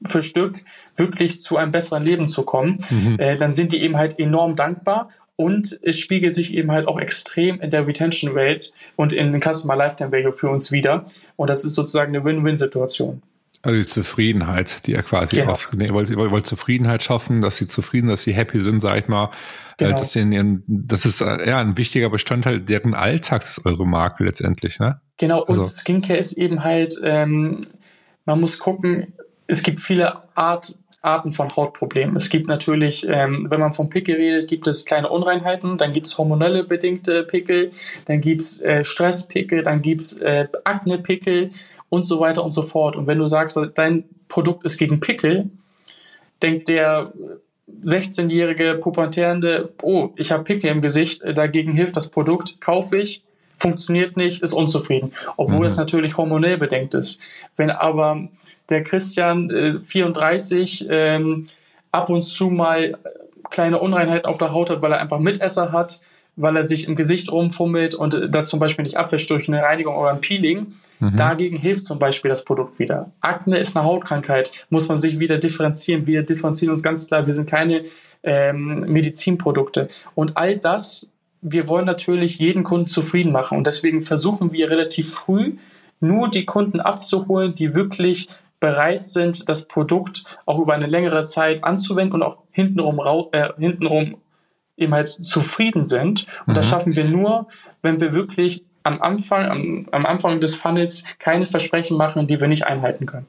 für 0.04 0.24
Stück 0.24 0.62
wirklich 0.96 1.42
zu 1.42 1.58
einem 1.58 1.72
besseren 1.72 2.04
Leben 2.04 2.28
zu 2.28 2.44
kommen, 2.44 2.80
mhm. 2.90 3.20
äh, 3.20 3.38
dann 3.38 3.54
sind 3.54 3.72
die 3.72 3.82
eben 3.84 3.98
halt 3.98 4.18
enorm 4.20 4.56
dankbar 4.56 5.10
und 5.36 5.80
es 5.84 6.00
spiegelt 6.00 6.36
sich 6.36 6.54
eben 6.54 6.72
halt 6.72 6.88
auch 6.88 7.00
extrem 7.00 7.62
in 7.62 7.70
der 7.70 7.88
Retention 7.88 8.32
Rate 8.34 8.70
und 8.96 9.13
in 9.13 9.32
den 9.32 9.42
Customer 9.42 9.75
Lifetime 9.75 10.12
Value 10.12 10.34
für 10.34 10.50
uns 10.50 10.72
wieder 10.72 11.06
und 11.36 11.50
das 11.50 11.63
ist 11.66 11.75
sozusagen 11.75 12.16
eine 12.16 12.25
Win-Win-Situation. 12.25 13.22
Also 13.63 13.80
die 13.80 13.86
Zufriedenheit, 13.86 14.88
die 14.88 14.96
er 14.96 15.03
quasi 15.03 15.36
genau. 15.36 15.51
aus, 15.51 15.70
nee, 15.74 15.86
ihr 15.86 15.94
wollt, 15.94 16.10
ihr 16.10 16.18
wollt 16.18 16.48
Zufriedenheit 16.48 17.03
schaffen, 17.03 17.41
dass 17.41 17.58
sie 17.58 17.68
zufrieden, 17.68 18.08
dass 18.08 18.24
sie 18.24 18.34
happy 18.34 18.60
sind, 18.60 18.82
sag 18.82 18.98
ich 18.98 19.08
mal. 19.08 19.25
Äh, 19.77 19.86
genau. 19.86 19.98
dass 19.98 20.13
sie 20.13 20.20
in 20.20 20.32
ihren, 20.32 20.63
das 20.68 21.06
ist 21.06 21.22
äh, 21.22 21.48
ja 21.48 21.60
ein 21.60 21.77
wichtiger 21.77 22.10
Bestandteil 22.10 22.62
deren 22.62 22.94
Alltags 22.94 23.58
ist 23.58 23.65
eure 23.65 23.86
Marke 23.86 24.24
letztendlich, 24.24 24.80
ne? 24.80 25.00
Genau, 25.18 25.44
und 25.44 25.60
also. 25.60 25.70
Skincare 25.70 26.18
ist 26.18 26.34
eben 26.34 26.63
halt, 26.63 27.00
ähm, 27.03 27.62
man 28.25 28.39
muss 28.39 28.58
gucken, 28.58 29.13
es 29.48 29.63
gibt 29.63 29.84
viele 29.84 30.24
Art, 30.36 30.77
Arten 31.01 31.31
von 31.31 31.55
Hautproblemen. 31.55 32.15
Es 32.15 32.29
gibt 32.29 32.48
natürlich, 32.48 33.08
ähm, 33.08 33.48
wenn 33.50 33.60
man 33.60 33.74
vom 33.74 33.89
Pickel 33.89 34.15
redet, 34.15 34.48
gibt 34.48 34.67
es 34.67 34.86
kleine 34.86 35.10
Unreinheiten, 35.10 35.77
dann 35.77 35.93
gibt 35.93 36.05
es 36.08 36.17
hormonelle 36.17 36.63
bedingte 36.63 37.24
Pickel, 37.24 37.72
dann 38.05 38.22
gibt 38.22 38.41
es 38.41 38.62
äh, 38.62 38.84
Stresspickel, 38.84 39.63
dann 39.63 39.81
gibt 39.81 40.01
es 40.01 40.17
äh, 40.22 40.48
Akne-Pickel 40.63 41.50
und 41.89 42.05
so 42.05 42.20
weiter 42.20 42.43
und 42.43 42.51
so 42.51 42.62
fort. 42.62 42.96
Und 42.96 43.08
wenn 43.08 43.17
du 43.17 43.25
sagst, 43.25 43.60
dein 43.75 44.05
Produkt 44.27 44.63
ist 44.63 44.77
gegen 44.77 45.00
Pickel, 45.00 45.50
denkt 46.41 46.67
der 46.67 47.12
16-jährige 47.84 48.75
Pubertärende, 48.75 49.74
oh, 49.81 50.10
ich 50.15 50.31
habe 50.31 50.43
Pickel 50.43 50.70
im 50.70 50.81
Gesicht, 50.81 51.24
äh, 51.24 51.34
dagegen 51.34 51.72
hilft 51.72 51.96
das 51.96 52.10
Produkt, 52.10 52.62
kaufe 52.62 52.98
ich, 52.98 53.24
funktioniert 53.62 54.18
nicht, 54.18 54.41
ist 54.41 54.53
unzufrieden. 54.53 55.13
Obwohl 55.38 55.60
mhm. 55.60 55.65
es 55.65 55.77
natürlich 55.77 56.18
hormonell 56.18 56.58
bedenkt 56.58 56.94
ist. 56.94 57.20
Wenn 57.56 57.70
aber 57.70 58.27
der 58.70 58.84
Christian 58.84 59.50
äh, 59.50 59.84
34 59.84 60.88
ähm, 60.89 61.46
ab 61.91 62.10
und 62.10 62.24
zu 62.24 62.50
mal 62.50 62.98
kleine 63.50 63.80
Unreinheiten 63.80 64.25
auf 64.25 64.38
der 64.38 64.51
Haut 64.51 64.70
hat, 64.70 64.82
weil 64.82 64.94
er 64.94 65.00
einfach 65.00 65.20
Mitesser 65.20 65.72
hat, 65.72 66.01
weil 66.38 66.56
er 66.56 66.63
sich 66.63 66.88
im 66.88 66.96
Gesicht 66.96 67.32
rumfummelt 67.32 67.94
und 67.94 68.30
das 68.30 68.48
zum 68.48 68.60
Beispiel 68.60 68.84
nicht 68.84 68.98
abwäscht 68.98 69.30
durch 69.30 69.48
eine 69.48 69.62
Reinigung 69.62 69.96
oder 69.98 70.12
ein 70.12 70.22
Peeling. 70.22 70.74
Mhm. 71.00 71.18
Dagegen 71.18 71.58
hilft 71.58 71.86
zum 71.86 72.00
Beispiel 72.00 72.30
das 72.30 72.46
Produkt 72.46 72.80
wieder. 72.80 73.12
Akne 73.20 73.58
ist 73.58 73.75
eine 73.75 73.86
Hautkrankheit, 73.86 74.51
muss 74.70 74.88
man 74.88 74.98
sich 74.98 75.20
wieder 75.20 75.38
differenzieren. 75.38 76.08
Wir 76.08 76.24
differenzieren 76.24 76.72
uns 76.72 76.82
ganz 76.82 77.06
klar, 77.08 77.27
wir 77.27 77.34
sind 77.34 77.50
keine 77.50 77.84
ähm, 78.24 78.86
Medizinprodukte. 78.88 79.89
Und 80.15 80.38
all 80.38 80.58
das, 80.58 81.11
wir 81.42 81.68
wollen 81.68 81.86
natürlich 81.86 82.40
jeden 82.40 82.64
Kunden 82.64 82.88
zufrieden 82.88 83.32
machen 83.32 83.58
und 83.58 83.68
deswegen 83.68 84.02
versuchen 84.02 84.52
wir 84.52 84.70
relativ 84.70 85.14
früh 85.14 85.58
nur 86.00 86.30
die 86.30 86.46
Kunden 86.46 86.80
abzuholen, 86.80 87.56
die 87.56 87.74
wirklich 87.74 88.28
bereit 88.60 89.06
sind, 89.08 89.50
das 89.50 89.68
Produkt 89.68 90.24
auch 90.46 90.60
über 90.60 90.74
eine 90.74 90.88
längere 90.88 91.26
Zeit 91.26 91.64
anzuwenden 91.64 92.16
und 92.16 92.24
auch 92.24 92.38
hintenrum, 92.52 93.02
äh, 93.32 93.50
hintenrum 93.58 94.18
eben 94.78 94.94
halt 94.94 95.08
zufrieden 95.08 95.86
sind. 95.86 96.28
Und 96.46 96.54
mhm. 96.54 96.56
das 96.56 96.70
schaffen 96.70 96.96
wir 96.96 97.06
nur, 97.06 97.48
wenn 97.82 98.00
wir 98.00 98.14
wirklich 98.14 98.64
am 98.84 99.02
Anfang, 99.02 99.46
am, 99.46 99.88
am 99.92 100.06
Anfang 100.06 100.40
des 100.40 100.56
Funnels 100.56 101.04
keine 101.20 101.46
Versprechen 101.46 101.98
machen, 101.98 102.28
die 102.28 102.40
wir 102.40 102.48
nicht 102.48 102.66
einhalten 102.66 103.06
können. 103.06 103.28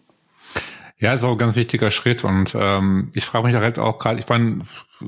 Ja, 1.02 1.14
ist 1.14 1.24
auch 1.24 1.32
ein 1.32 1.38
ganz 1.38 1.56
wichtiger 1.56 1.90
Schritt. 1.90 2.22
Und 2.22 2.56
ähm, 2.56 3.10
ich 3.12 3.24
frage 3.24 3.44
mich 3.44 3.54
da 3.54 3.60
halt 3.60 3.80
auch 3.80 3.98
gerade, 3.98 4.20
ich 4.20 4.28
meine, 4.28 4.60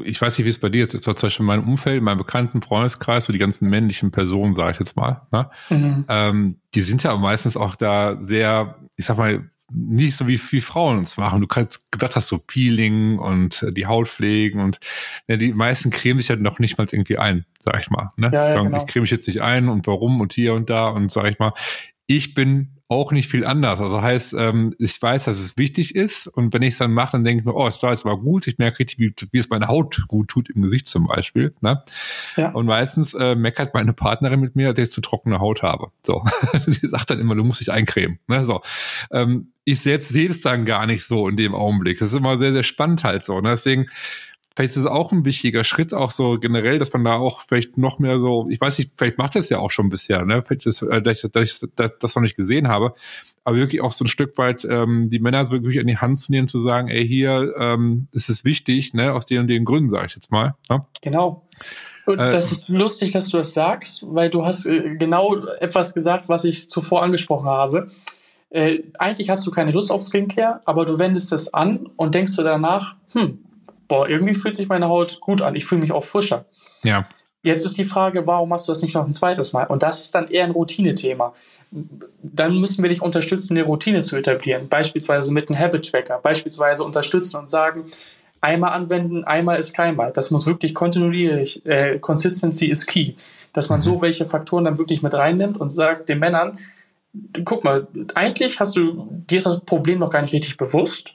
ich 0.03 0.21
weiß 0.21 0.37
nicht, 0.37 0.45
wie 0.45 0.51
es 0.51 0.59
bei 0.59 0.69
dir 0.69 0.81
jetzt 0.81 0.95
ist, 0.95 1.07
aber 1.07 1.17
zum 1.17 1.29
Beispiel 1.29 1.45
in 1.45 1.47
meinem 1.47 1.69
Umfeld, 1.69 1.99
in 1.99 2.05
meinem 2.05 2.19
bekannten 2.19 2.63
Freundeskreis, 2.63 3.27
so 3.27 3.33
die 3.33 3.39
ganzen 3.39 3.71
männlichen 3.71 4.11
Personen, 4.11 4.55
sage 4.55 4.73
ich 4.73 4.81
jetzt 4.81 4.97
mal, 4.97 5.23
ne? 5.31 5.49
Mhm. 5.71 6.05
Ähm, 6.09 6.57
die 6.75 6.83
sind 6.83 7.05
ja 7.05 7.17
meistens 7.17 7.57
auch 7.57 7.77
da 7.77 8.19
sehr, 8.21 8.77
ich 8.97 9.05
sag 9.05 9.19
mal, 9.19 9.49
nicht 9.73 10.17
so 10.17 10.27
wie, 10.27 10.41
wie 10.51 10.61
Frauen 10.61 11.03
es 11.03 11.17
machen. 11.17 11.41
Du 11.41 11.47
kannst 11.47 11.93
gedacht 11.93 12.17
hast, 12.17 12.27
so 12.27 12.39
Peeling 12.39 13.21
und 13.21 13.63
äh, 13.63 13.73
die 13.73 13.87
Haut 13.87 14.09
pflegen 14.09 14.61
und 14.61 14.81
ja, 15.29 15.37
die 15.37 15.53
meisten 15.53 15.91
cremen 15.91 16.19
sich 16.19 16.29
ja 16.29 16.35
noch 16.35 16.59
nicht 16.59 16.77
mal 16.77 16.89
irgendwie 16.91 17.19
ein, 17.19 17.47
sag 17.61 17.79
ich 17.79 17.89
mal. 17.89 18.11
Ne? 18.17 18.31
Ja, 18.33 18.47
ja, 18.47 18.53
Sagen, 18.53 18.73
genau. 18.73 18.85
ich 18.85 18.91
creme 18.91 19.03
mich 19.03 19.13
jetzt 19.13 19.29
nicht 19.29 19.43
ein 19.43 19.69
und 19.69 19.87
warum 19.87 20.21
und 20.21 20.33
hier 20.33 20.55
und 20.55 20.71
da 20.71 20.89
und 20.89 21.13
sag 21.13 21.27
ich 21.27 21.39
mal, 21.39 21.53
ich 22.09 22.35
bin 22.35 22.81
auch 22.89 23.13
nicht 23.13 23.31
viel 23.31 23.47
anders. 23.47 23.81
Also 23.81 24.03
heißt, 24.03 24.35
ähm, 24.35 24.75
ich 24.79 25.01
weiß, 25.01 25.25
dass 25.25 25.39
es 25.39 25.57
wichtig 25.57 25.95
ist 25.95 26.27
und 26.27 26.53
wenn 26.53 26.63
ich 26.63 26.75
es 26.75 26.79
dann 26.79 26.93
mache, 26.93 27.13
dann 27.13 27.25
denke 27.25 27.41
ich 27.41 27.47
mir, 27.47 27.55
oh, 27.55 27.67
es 27.67 27.83
war 27.83 27.91
jetzt 27.91 28.05
aber 28.05 28.19
gut. 28.19 28.47
Ich 28.47 28.59
merke 28.59 28.81
richtig, 28.81 28.99
wie, 28.99 29.15
wie 29.33 29.39
es 29.39 29.49
meine 29.49 29.69
Haut 29.69 30.05
gut 30.07 30.29
tut 30.29 30.51
im 30.51 30.63
Gesicht 30.63 30.87
zum 30.87 31.07
Beispiel. 31.07 31.55
Ne? 31.63 31.83
Ja. 32.37 32.51
Und 32.53 32.67
meistens 32.67 33.15
äh, 33.15 33.35
meckert 33.35 33.73
meine 33.73 33.95
Partnerin 33.95 34.41
mit 34.41 34.55
mir, 34.55 34.75
dass 34.75 34.89
ich 34.89 34.95
zu 34.95 35.01
trockene 35.01 35.41
Haut 35.41 35.63
habe. 35.63 35.93
So, 36.03 36.25
die 36.67 36.87
sagt 36.87 37.11
dann 37.11 37.21
immer, 37.21 37.35
du 37.35 37.45
musst 37.45 37.61
dich 37.61 37.73
eincremen. 37.73 38.19
Ne? 38.29 38.45
So, 38.45 38.61
ähm, 39.11 39.53
ich 39.65 39.81
selbst 39.81 40.11
sehe 40.11 40.29
es 40.29 40.43
dann 40.43 40.67
gar 40.67 40.87
nicht 40.87 41.05
so 41.05 41.27
in 41.27 41.37
dem 41.37 41.55
Augenblick. 41.55 41.99
Das 41.99 42.09
ist 42.09 42.15
immer 42.15 42.39
sehr, 42.39 42.53
sehr 42.53 42.65
spannend 42.65 43.03
halt 43.03 43.25
so. 43.25 43.41
Ne? 43.41 43.51
Deswegen 43.51 43.87
vielleicht 44.55 44.77
ist 44.77 44.83
es 44.83 44.87
auch 44.87 45.13
ein 45.13 45.25
wichtiger 45.25 45.65
Schritt, 45.65 45.93
auch 45.93 46.11
so 46.11 46.39
generell, 46.39 46.79
dass 46.79 46.93
man 46.93 47.05
da 47.05 47.17
auch 47.17 47.41
vielleicht 47.41 47.77
noch 47.77 47.99
mehr 47.99 48.21
so, 48.21 48.47
ich 48.49 48.61
weiß 48.61 48.79
nicht, 48.79 48.93
vielleicht 48.97 49.19
macht 49.19 49.35
das 49.35 49.49
ja 49.49 49.59
auch 49.59 49.71
schon 49.71 49.89
bisher, 49.89 50.25
ne? 50.25 50.43
Vielleicht 50.43 50.67
ist, 50.67 50.83
äh, 50.83 51.03
dass, 51.03 51.25
ich, 51.25 51.31
dass 51.31 51.53
ich 51.53 51.71
das 51.99 52.15
noch 52.15 52.23
nicht 52.23 52.37
gesehen 52.37 52.69
habe, 52.69 52.95
aber 53.43 53.57
wirklich 53.57 53.81
auch 53.81 53.93
so 53.93 54.05
ein 54.05 54.09
Stück 54.09 54.39
weit 54.39 54.65
ähm, 54.65 55.11
die 55.11 55.19
Männer 55.19 55.51
wirklich 55.51 55.81
an 55.81 55.87
die 55.87 55.99
Hand 55.99 56.19
zu 56.19 56.31
nehmen, 56.31 56.49
zu 56.49 56.59
sagen, 56.59 56.89
ey, 56.89 57.07
hier 57.07 57.55
ähm, 57.59 58.09
ist 58.13 58.29
es 58.29 58.45
wichtig, 58.45 58.95
ne, 58.95 59.13
aus 59.13 59.27
den 59.27 59.41
und 59.41 59.49
den 59.49 59.65
Gründen, 59.65 59.91
sage 59.91 60.07
ich 60.07 60.15
jetzt 60.15 60.31
mal. 60.31 60.55
Ne? 60.71 60.85
Genau. 61.01 61.47
Und 62.07 62.19
äh, 62.19 62.31
das 62.31 62.53
ist 62.53 62.69
lustig, 62.69 63.13
dass 63.13 63.29
du 63.29 63.39
das 63.39 63.55
sagst, 63.55 64.05
weil 64.07 64.31
du 64.31 64.45
hast 64.45 64.67
äh, 64.67 64.97
genau 64.97 65.37
etwas 65.61 65.95
gesagt, 65.95 66.29
was 66.29 66.45
ich 66.45 66.69
zuvor 66.69 67.03
angesprochen 67.03 67.47
habe. 67.47 67.91
Äh, 68.51 68.83
eigentlich 68.99 69.31
hast 69.31 69.45
du 69.47 69.51
keine 69.51 69.73
Lust 69.73 69.91
auf 69.91 70.03
Skincare, 70.03 70.61
aber 70.65 70.85
du 70.85 70.99
wendest 70.99 71.33
es 71.33 71.53
an 71.53 71.89
und 71.97 72.15
denkst 72.15 72.37
du 72.37 72.43
danach, 72.43 72.97
hm, 73.13 73.39
boah, 73.89 74.09
irgendwie 74.09 74.35
fühlt 74.35 74.55
sich 74.55 74.69
meine 74.69 74.89
Haut 74.89 75.21
gut 75.21 75.43
an, 75.43 75.55
ich 75.55 75.65
fühle 75.65 75.81
mich 75.81 75.93
auch 75.93 76.05
frischer. 76.05 76.45
Ja. 76.83 77.07
Jetzt 77.45 77.67
ist 77.67 77.77
die 77.77 77.85
Frage, 77.85 78.27
warum 78.27 78.49
machst 78.49 78.67
du 78.67 78.73
das 78.73 78.81
nicht 78.81 78.95
noch 78.95 79.05
ein 79.05 79.13
zweites 79.13 79.53
Mal? 79.53 79.67
Und 79.67 79.83
das 79.83 80.01
ist 80.01 80.15
dann 80.15 80.29
eher 80.29 80.45
ein 80.45 80.53
Routine-Thema. 80.53 81.35
Dann 82.23 82.59
müssen 82.59 82.83
wir 82.83 82.89
dich 82.89 83.03
unterstützen, 83.03 83.55
eine 83.55 83.67
Routine 83.67 84.01
zu 84.01 84.17
etablieren. 84.17 84.69
Beispielsweise 84.71 85.31
mit 85.31 85.51
einem 85.51 85.59
Habit-Tracker. 85.59 86.21
Beispielsweise 86.23 86.85
unterstützen 86.85 87.37
und 87.37 87.51
sagen, 87.51 87.85
einmal 88.41 88.71
anwenden, 88.71 89.25
einmal 89.25 89.59
ist 89.59 89.75
keinmal. 89.75 90.11
Das 90.13 90.31
muss 90.31 90.47
wirklich 90.47 90.75
kontinuierlich, 90.75 91.65
äh, 91.67 91.99
Consistency 91.99 92.71
is 92.71 92.87
key. 92.87 93.13
Dass 93.53 93.69
man 93.69 93.81
mhm. 93.81 93.85
so 93.85 94.01
welche 94.01 94.25
Faktoren 94.25 94.65
dann 94.65 94.79
wirklich 94.79 95.03
mit 95.03 95.13
reinnimmt 95.13 95.61
und 95.61 95.69
sagt 95.69 96.09
den 96.09 96.21
Männern, 96.21 96.59
guck 97.45 97.63
mal, 97.63 97.87
eigentlich 98.15 98.59
hast 98.59 98.75
du, 98.75 99.07
dir 99.29 99.37
ist 99.37 99.47
das 99.47 99.67
Problem 99.67 99.99
noch 99.99 100.09
gar 100.09 100.23
nicht 100.23 100.33
richtig 100.33 100.57
bewusst. 100.57 101.13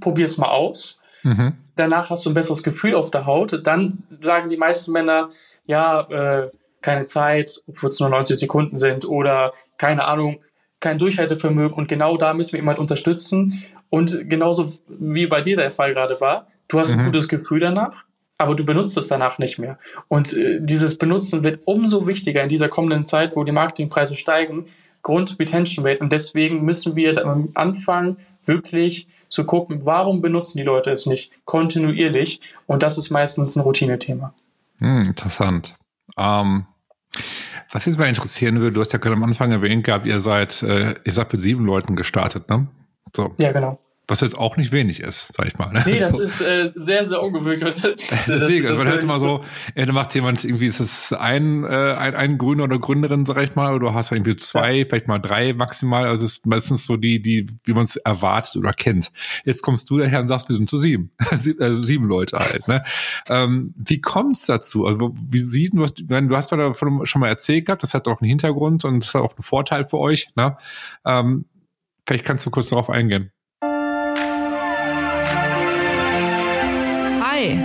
Probier 0.00 0.24
es 0.24 0.38
mal 0.38 0.48
aus 0.48 1.01
Mhm. 1.22 1.54
Danach 1.76 2.10
hast 2.10 2.24
du 2.24 2.30
ein 2.30 2.34
besseres 2.34 2.62
Gefühl 2.62 2.94
auf 2.94 3.10
der 3.10 3.26
Haut. 3.26 3.66
Dann 3.66 4.04
sagen 4.20 4.48
die 4.48 4.56
meisten 4.56 4.92
Männer, 4.92 5.28
ja, 5.64 6.00
äh, 6.10 6.50
keine 6.82 7.04
Zeit, 7.04 7.62
obwohl 7.66 7.90
es 7.90 8.00
nur 8.00 8.08
90 8.08 8.38
Sekunden 8.38 8.76
sind 8.76 9.08
oder 9.08 9.52
keine 9.78 10.04
Ahnung, 10.04 10.40
kein 10.80 10.98
Durchhaltevermögen. 10.98 11.76
Und 11.76 11.88
genau 11.88 12.16
da 12.16 12.34
müssen 12.34 12.52
wir 12.52 12.60
jemand 12.60 12.78
unterstützen. 12.78 13.62
Und 13.88 14.28
genauso 14.28 14.70
wie 14.88 15.26
bei 15.26 15.40
dir 15.40 15.56
der 15.56 15.70
Fall 15.70 15.94
gerade 15.94 16.20
war, 16.20 16.48
du 16.68 16.78
hast 16.78 16.94
mhm. 16.94 17.00
ein 17.00 17.06
gutes 17.06 17.28
Gefühl 17.28 17.60
danach, 17.60 18.04
aber 18.36 18.54
du 18.54 18.64
benutzt 18.64 18.96
es 18.98 19.06
danach 19.06 19.38
nicht 19.38 19.58
mehr. 19.58 19.78
Und 20.08 20.36
äh, 20.36 20.58
dieses 20.60 20.98
Benutzen 20.98 21.42
wird 21.42 21.60
umso 21.64 22.06
wichtiger 22.06 22.42
in 22.42 22.48
dieser 22.48 22.68
kommenden 22.68 23.06
Zeit, 23.06 23.36
wo 23.36 23.44
die 23.44 23.52
Marketingpreise 23.52 24.16
steigen, 24.16 24.66
Grund 25.02 25.38
Retention 25.38 25.86
Rate. 25.86 26.00
Und 26.00 26.12
deswegen 26.12 26.64
müssen 26.64 26.96
wir 26.96 27.24
am 27.24 27.50
Anfang 27.54 28.16
wirklich 28.44 29.08
zu 29.32 29.44
gucken, 29.44 29.84
warum 29.84 30.20
benutzen 30.20 30.58
die 30.58 30.64
Leute 30.64 30.90
es 30.90 31.06
nicht 31.06 31.32
kontinuierlich. 31.46 32.40
Und 32.66 32.82
das 32.82 32.98
ist 32.98 33.10
meistens 33.10 33.56
ein 33.56 33.62
Routinethema. 33.62 34.34
Hm, 34.78 35.06
interessant. 35.06 35.74
Ähm, 36.18 36.66
was 37.70 37.86
jetzt 37.86 37.98
mal 37.98 38.08
interessieren 38.08 38.60
würde, 38.60 38.72
du 38.72 38.80
hast 38.80 38.92
ja 38.92 38.98
gerade 38.98 39.16
am 39.16 39.24
Anfang 39.24 39.50
erwähnt 39.50 39.84
gehabt, 39.84 40.04
ihr 40.04 40.20
seid, 40.20 40.62
äh, 40.62 40.94
ihr 41.04 41.12
seid 41.12 41.32
mit 41.32 41.40
sieben 41.40 41.64
Leuten 41.64 41.96
gestartet, 41.96 42.48
ne? 42.50 42.66
So. 43.16 43.34
Ja, 43.38 43.52
genau. 43.52 43.78
Was 44.12 44.20
jetzt 44.20 44.36
auch 44.36 44.58
nicht 44.58 44.72
wenig 44.72 45.00
ist, 45.00 45.28
sag 45.34 45.46
ich 45.46 45.56
mal. 45.56 45.72
Ne? 45.72 45.82
Nee, 45.86 46.00
das 46.00 46.12
so. 46.12 46.20
ist 46.20 46.42
äh, 46.42 46.70
sehr, 46.74 47.06
sehr 47.06 47.22
ungewöhnlich. 47.22 47.62
Deswegen, 48.26 48.64
das, 48.64 48.76
das 48.76 48.84
man 48.84 48.86
hört 48.86 49.02
immer 49.02 49.18
so, 49.18 49.42
ja, 49.74 49.86
da 49.86 49.92
macht 49.94 50.14
jemand 50.14 50.44
irgendwie, 50.44 50.66
ist 50.66 50.80
es 50.80 51.14
ein, 51.14 51.64
äh, 51.64 51.94
ein, 51.96 52.14
ein 52.14 52.36
Gründer 52.36 52.64
oder 52.64 52.78
Gründerin, 52.78 53.24
sag 53.24 53.42
ich 53.42 53.56
mal, 53.56 53.72
oder 53.72 53.86
du 53.86 53.94
hast 53.94 54.12
irgendwie 54.12 54.36
zwei, 54.36 54.74
ja. 54.74 54.84
vielleicht 54.86 55.08
mal 55.08 55.18
drei 55.18 55.54
maximal. 55.54 56.04
Also 56.08 56.26
es 56.26 56.32
ist 56.32 56.46
meistens 56.46 56.84
so 56.84 56.98
die, 56.98 57.22
die, 57.22 57.46
wie 57.64 57.72
man 57.72 57.84
es 57.84 57.96
erwartet 57.96 58.56
oder 58.56 58.74
kennt. 58.74 59.10
Jetzt 59.46 59.62
kommst 59.62 59.88
du 59.88 59.96
daher 59.96 60.20
und 60.20 60.28
sagst, 60.28 60.50
wir 60.50 60.56
sind 60.56 60.68
zu 60.68 60.76
sieben. 60.76 61.12
also 61.30 61.80
sieben 61.80 62.06
Leute 62.06 62.38
halt. 62.38 62.68
Ne? 62.68 62.82
Ähm, 63.30 63.72
wie 63.78 64.02
kommt 64.02 64.36
es 64.36 64.44
dazu? 64.44 64.84
Also 64.84 65.14
wie 65.26 65.40
sieht 65.40 65.72
du 65.72 65.84
hast, 65.84 65.94
du 65.98 66.36
hast 66.36 66.52
davon 66.52 67.06
schon 67.06 67.20
mal 67.20 67.28
erzählt 67.28 67.64
gehabt, 67.64 67.82
das 67.82 67.94
hat 67.94 68.06
auch 68.08 68.20
einen 68.20 68.28
Hintergrund 68.28 68.84
und 68.84 69.06
das 69.06 69.14
hat 69.14 69.22
auch 69.22 69.32
einen 69.32 69.42
Vorteil 69.42 69.86
für 69.86 69.96
euch. 69.96 70.28
Ne? 70.36 70.54
Ähm, 71.06 71.46
vielleicht 72.06 72.26
kannst 72.26 72.44
du 72.44 72.50
kurz 72.50 72.68
darauf 72.68 72.90
eingehen. 72.90 73.32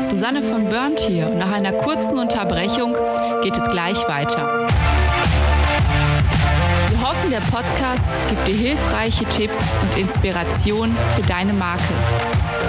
Susanne 0.03 0.43
von 0.43 0.65
Burnt 0.65 0.99
hier 0.99 1.29
nach 1.29 1.51
einer 1.51 1.71
kurzen 1.71 2.17
Unterbrechung 2.19 2.95
geht 3.43 3.55
es 3.55 3.63
gleich 3.69 4.07
weiter. 4.07 4.67
Wir 6.89 7.01
hoffen, 7.01 7.29
der 7.31 7.39
Podcast 7.39 8.03
gibt 8.29 8.47
dir 8.47 8.55
hilfreiche 8.55 9.25
Tipps 9.25 9.59
und 9.81 9.97
Inspiration 10.01 10.95
für 11.15 11.21
deine 11.27 11.53
Marke. 11.53 11.93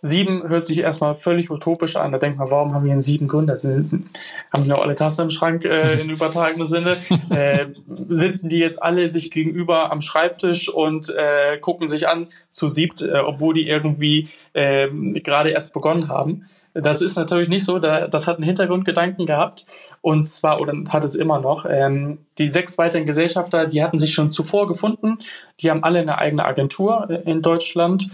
Sieben 0.00 0.48
hört 0.48 0.64
sich 0.64 0.78
erstmal 0.78 1.16
völlig 1.16 1.50
utopisch 1.50 1.96
an. 1.96 2.12
Da 2.12 2.18
denkt 2.18 2.38
man, 2.38 2.50
warum 2.50 2.72
haben 2.72 2.84
wir 2.84 2.92
einen 2.92 3.00
sieben 3.00 3.26
Gründer? 3.26 3.54
Haben 3.54 4.62
die 4.62 4.68
noch 4.68 4.80
alle 4.80 4.94
Tassen 4.94 5.22
im 5.22 5.30
Schrank 5.30 5.64
äh, 5.64 6.00
in 6.00 6.10
übertragenem 6.10 6.66
Sinne? 6.66 6.96
Äh, 7.30 7.66
sitzen 8.08 8.48
die 8.48 8.58
jetzt 8.58 8.82
alle 8.82 9.08
sich 9.08 9.30
gegenüber 9.30 9.90
am 9.90 10.00
Schreibtisch 10.00 10.68
und 10.68 11.14
äh, 11.14 11.58
gucken 11.58 11.88
sich 11.88 12.08
an 12.08 12.28
zu 12.50 12.68
siebt, 12.68 13.02
äh, 13.02 13.18
obwohl 13.18 13.54
die 13.54 13.68
irgendwie 13.68 14.28
äh, 14.52 14.88
gerade 15.20 15.50
erst 15.50 15.74
begonnen 15.74 16.08
haben? 16.08 16.46
Das 16.74 17.02
ist 17.02 17.16
natürlich 17.16 17.48
nicht 17.48 17.64
so. 17.64 17.78
das 17.78 18.26
hat 18.26 18.36
einen 18.36 18.44
Hintergrundgedanken 18.44 19.26
gehabt. 19.26 19.66
Und 20.00 20.24
zwar, 20.24 20.60
oder 20.60 20.74
hat 20.90 21.04
es 21.04 21.16
immer 21.16 21.40
noch, 21.40 21.66
ähm, 21.68 22.18
die 22.38 22.48
sechs 22.48 22.78
weiteren 22.78 23.04
Gesellschafter, 23.04 23.66
die 23.66 23.82
hatten 23.82 23.98
sich 23.98 24.14
schon 24.14 24.30
zuvor 24.30 24.68
gefunden. 24.68 25.18
Die 25.60 25.70
haben 25.70 25.82
alle 25.82 25.98
eine 25.98 26.18
eigene 26.18 26.44
Agentur 26.44 27.08
äh, 27.10 27.28
in 27.28 27.42
Deutschland 27.42 28.10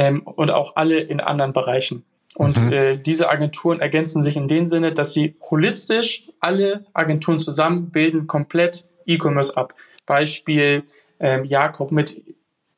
ähm, 0.00 0.22
und 0.22 0.50
auch 0.50 0.76
alle 0.76 0.98
in 0.98 1.20
anderen 1.20 1.52
Bereichen. 1.52 2.04
Und 2.34 2.64
mhm. 2.64 2.72
äh, 2.72 2.96
diese 2.96 3.28
Agenturen 3.28 3.80
ergänzen 3.80 4.22
sich 4.22 4.34
in 4.34 4.48
dem 4.48 4.66
Sinne, 4.66 4.92
dass 4.92 5.12
sie 5.12 5.36
holistisch 5.42 6.28
alle 6.40 6.86
Agenturen 6.94 7.38
zusammen 7.38 7.90
bilden 7.90 8.26
komplett 8.26 8.88
E-Commerce 9.04 9.54
ab. 9.56 9.74
Beispiel 10.06 10.84
ähm, 11.18 11.44
Jakob 11.44 11.92
mit 11.92 12.22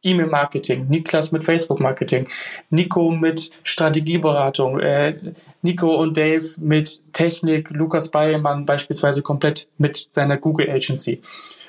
E-Mail-Marketing, 0.03 0.88
Niklas 0.88 1.33
mit 1.33 1.45
Facebook-Marketing, 1.45 2.27
Nico 2.71 3.11
mit 3.11 3.51
Strategieberatung, 3.62 4.81
äh, 4.81 5.17
Nico 5.62 5.95
und 5.95 6.17
Dave 6.17 6.45
mit 6.59 7.12
Technik, 7.12 7.71
Lukas 7.71 8.11
Bayermann 8.11 8.67
beispielsweise 8.67 9.23
komplett 9.23 9.69
mit 9.79 10.07
seiner 10.11 10.37
Google 10.37 10.71
Agency. 10.71 11.23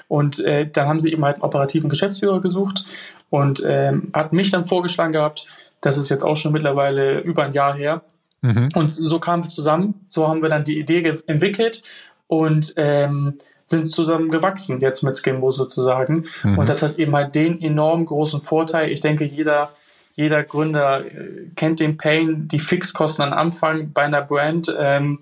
Und 0.07 0.43
äh, 0.45 0.67
dann 0.69 0.87
haben 0.87 0.99
sie 0.99 1.11
eben 1.11 1.23
halt 1.23 1.35
einen 1.35 1.43
operativen 1.43 1.89
Geschäftsführer 1.89 2.41
gesucht 2.41 2.85
und 3.29 3.63
ähm, 3.65 4.09
hat 4.13 4.33
mich 4.33 4.51
dann 4.51 4.65
vorgeschlagen 4.65 5.13
gehabt, 5.13 5.47
das 5.81 5.97
ist 5.97 6.09
jetzt 6.09 6.23
auch 6.23 6.35
schon 6.35 6.53
mittlerweile 6.53 7.19
über 7.19 7.43
ein 7.43 7.53
Jahr 7.53 7.75
her. 7.75 8.01
Mhm. 8.41 8.69
Und 8.73 8.89
so 8.89 9.19
kamen 9.19 9.43
wir 9.43 9.49
zusammen, 9.49 10.01
so 10.05 10.27
haben 10.27 10.41
wir 10.41 10.49
dann 10.49 10.63
die 10.63 10.79
Idee 10.79 11.19
entwickelt 11.27 11.83
und 12.27 12.73
ähm, 12.77 13.37
sind 13.65 13.89
zusammen 13.89 14.29
gewachsen 14.29 14.79
jetzt 14.81 15.03
mit 15.03 15.15
Skimbo 15.15 15.51
sozusagen. 15.51 16.25
Mhm. 16.43 16.57
Und 16.57 16.69
das 16.69 16.81
hat 16.81 16.97
eben 16.99 17.15
halt 17.15 17.35
den 17.35 17.61
enorm 17.61 18.05
großen 18.05 18.41
Vorteil. 18.41 18.91
Ich 18.91 19.01
denke, 19.01 19.25
jeder, 19.25 19.71
jeder 20.15 20.43
Gründer 20.43 21.05
äh, 21.05 21.47
kennt 21.55 21.79
den 21.79 21.97
Pain, 21.97 22.47
die 22.47 22.59
Fixkosten 22.59 23.23
am 23.23 23.33
Anfang 23.33 23.91
bei 23.93 24.03
einer 24.03 24.21
Brand 24.21 24.73
ähm, 24.77 25.19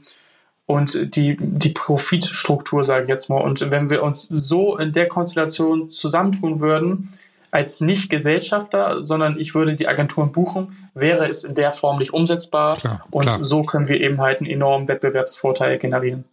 und 0.66 1.16
die, 1.16 1.38
die 1.40 1.70
Profitstruktur, 1.70 2.84
sage 2.84 3.04
ich 3.04 3.10
jetzt 3.10 3.30
mal. 3.30 3.42
Und 3.42 3.72
wenn 3.72 3.90
wir 3.90 4.04
uns 4.04 4.24
so 4.24 4.78
in 4.78 4.94
der 4.94 5.08
Konstellation 5.08 5.90
zusammentun 5.90 6.62
würden, 6.62 7.10
als 7.52 7.82
nicht 7.82 8.10
Gesellschafter, 8.10 9.02
sondern 9.02 9.38
ich 9.38 9.54
würde 9.54 9.76
die 9.76 9.88
Agenturen 9.88 10.32
buchen, 10.32 10.90
wäre 10.94 11.28
es 11.30 11.44
in 11.44 11.54
der 11.54 11.72
Form 11.72 12.00
nicht 12.00 12.14
umsetzbar. 12.14 12.78
Klar, 12.78 13.06
und 13.12 13.26
klar. 13.26 13.44
so 13.44 13.64
können 13.64 13.90
wir 13.90 14.00
eben 14.00 14.22
halt 14.22 14.40
einen 14.40 14.50
enormen 14.50 14.88
Wettbewerbsvorteil 14.88 15.78
generieren. 15.78 16.24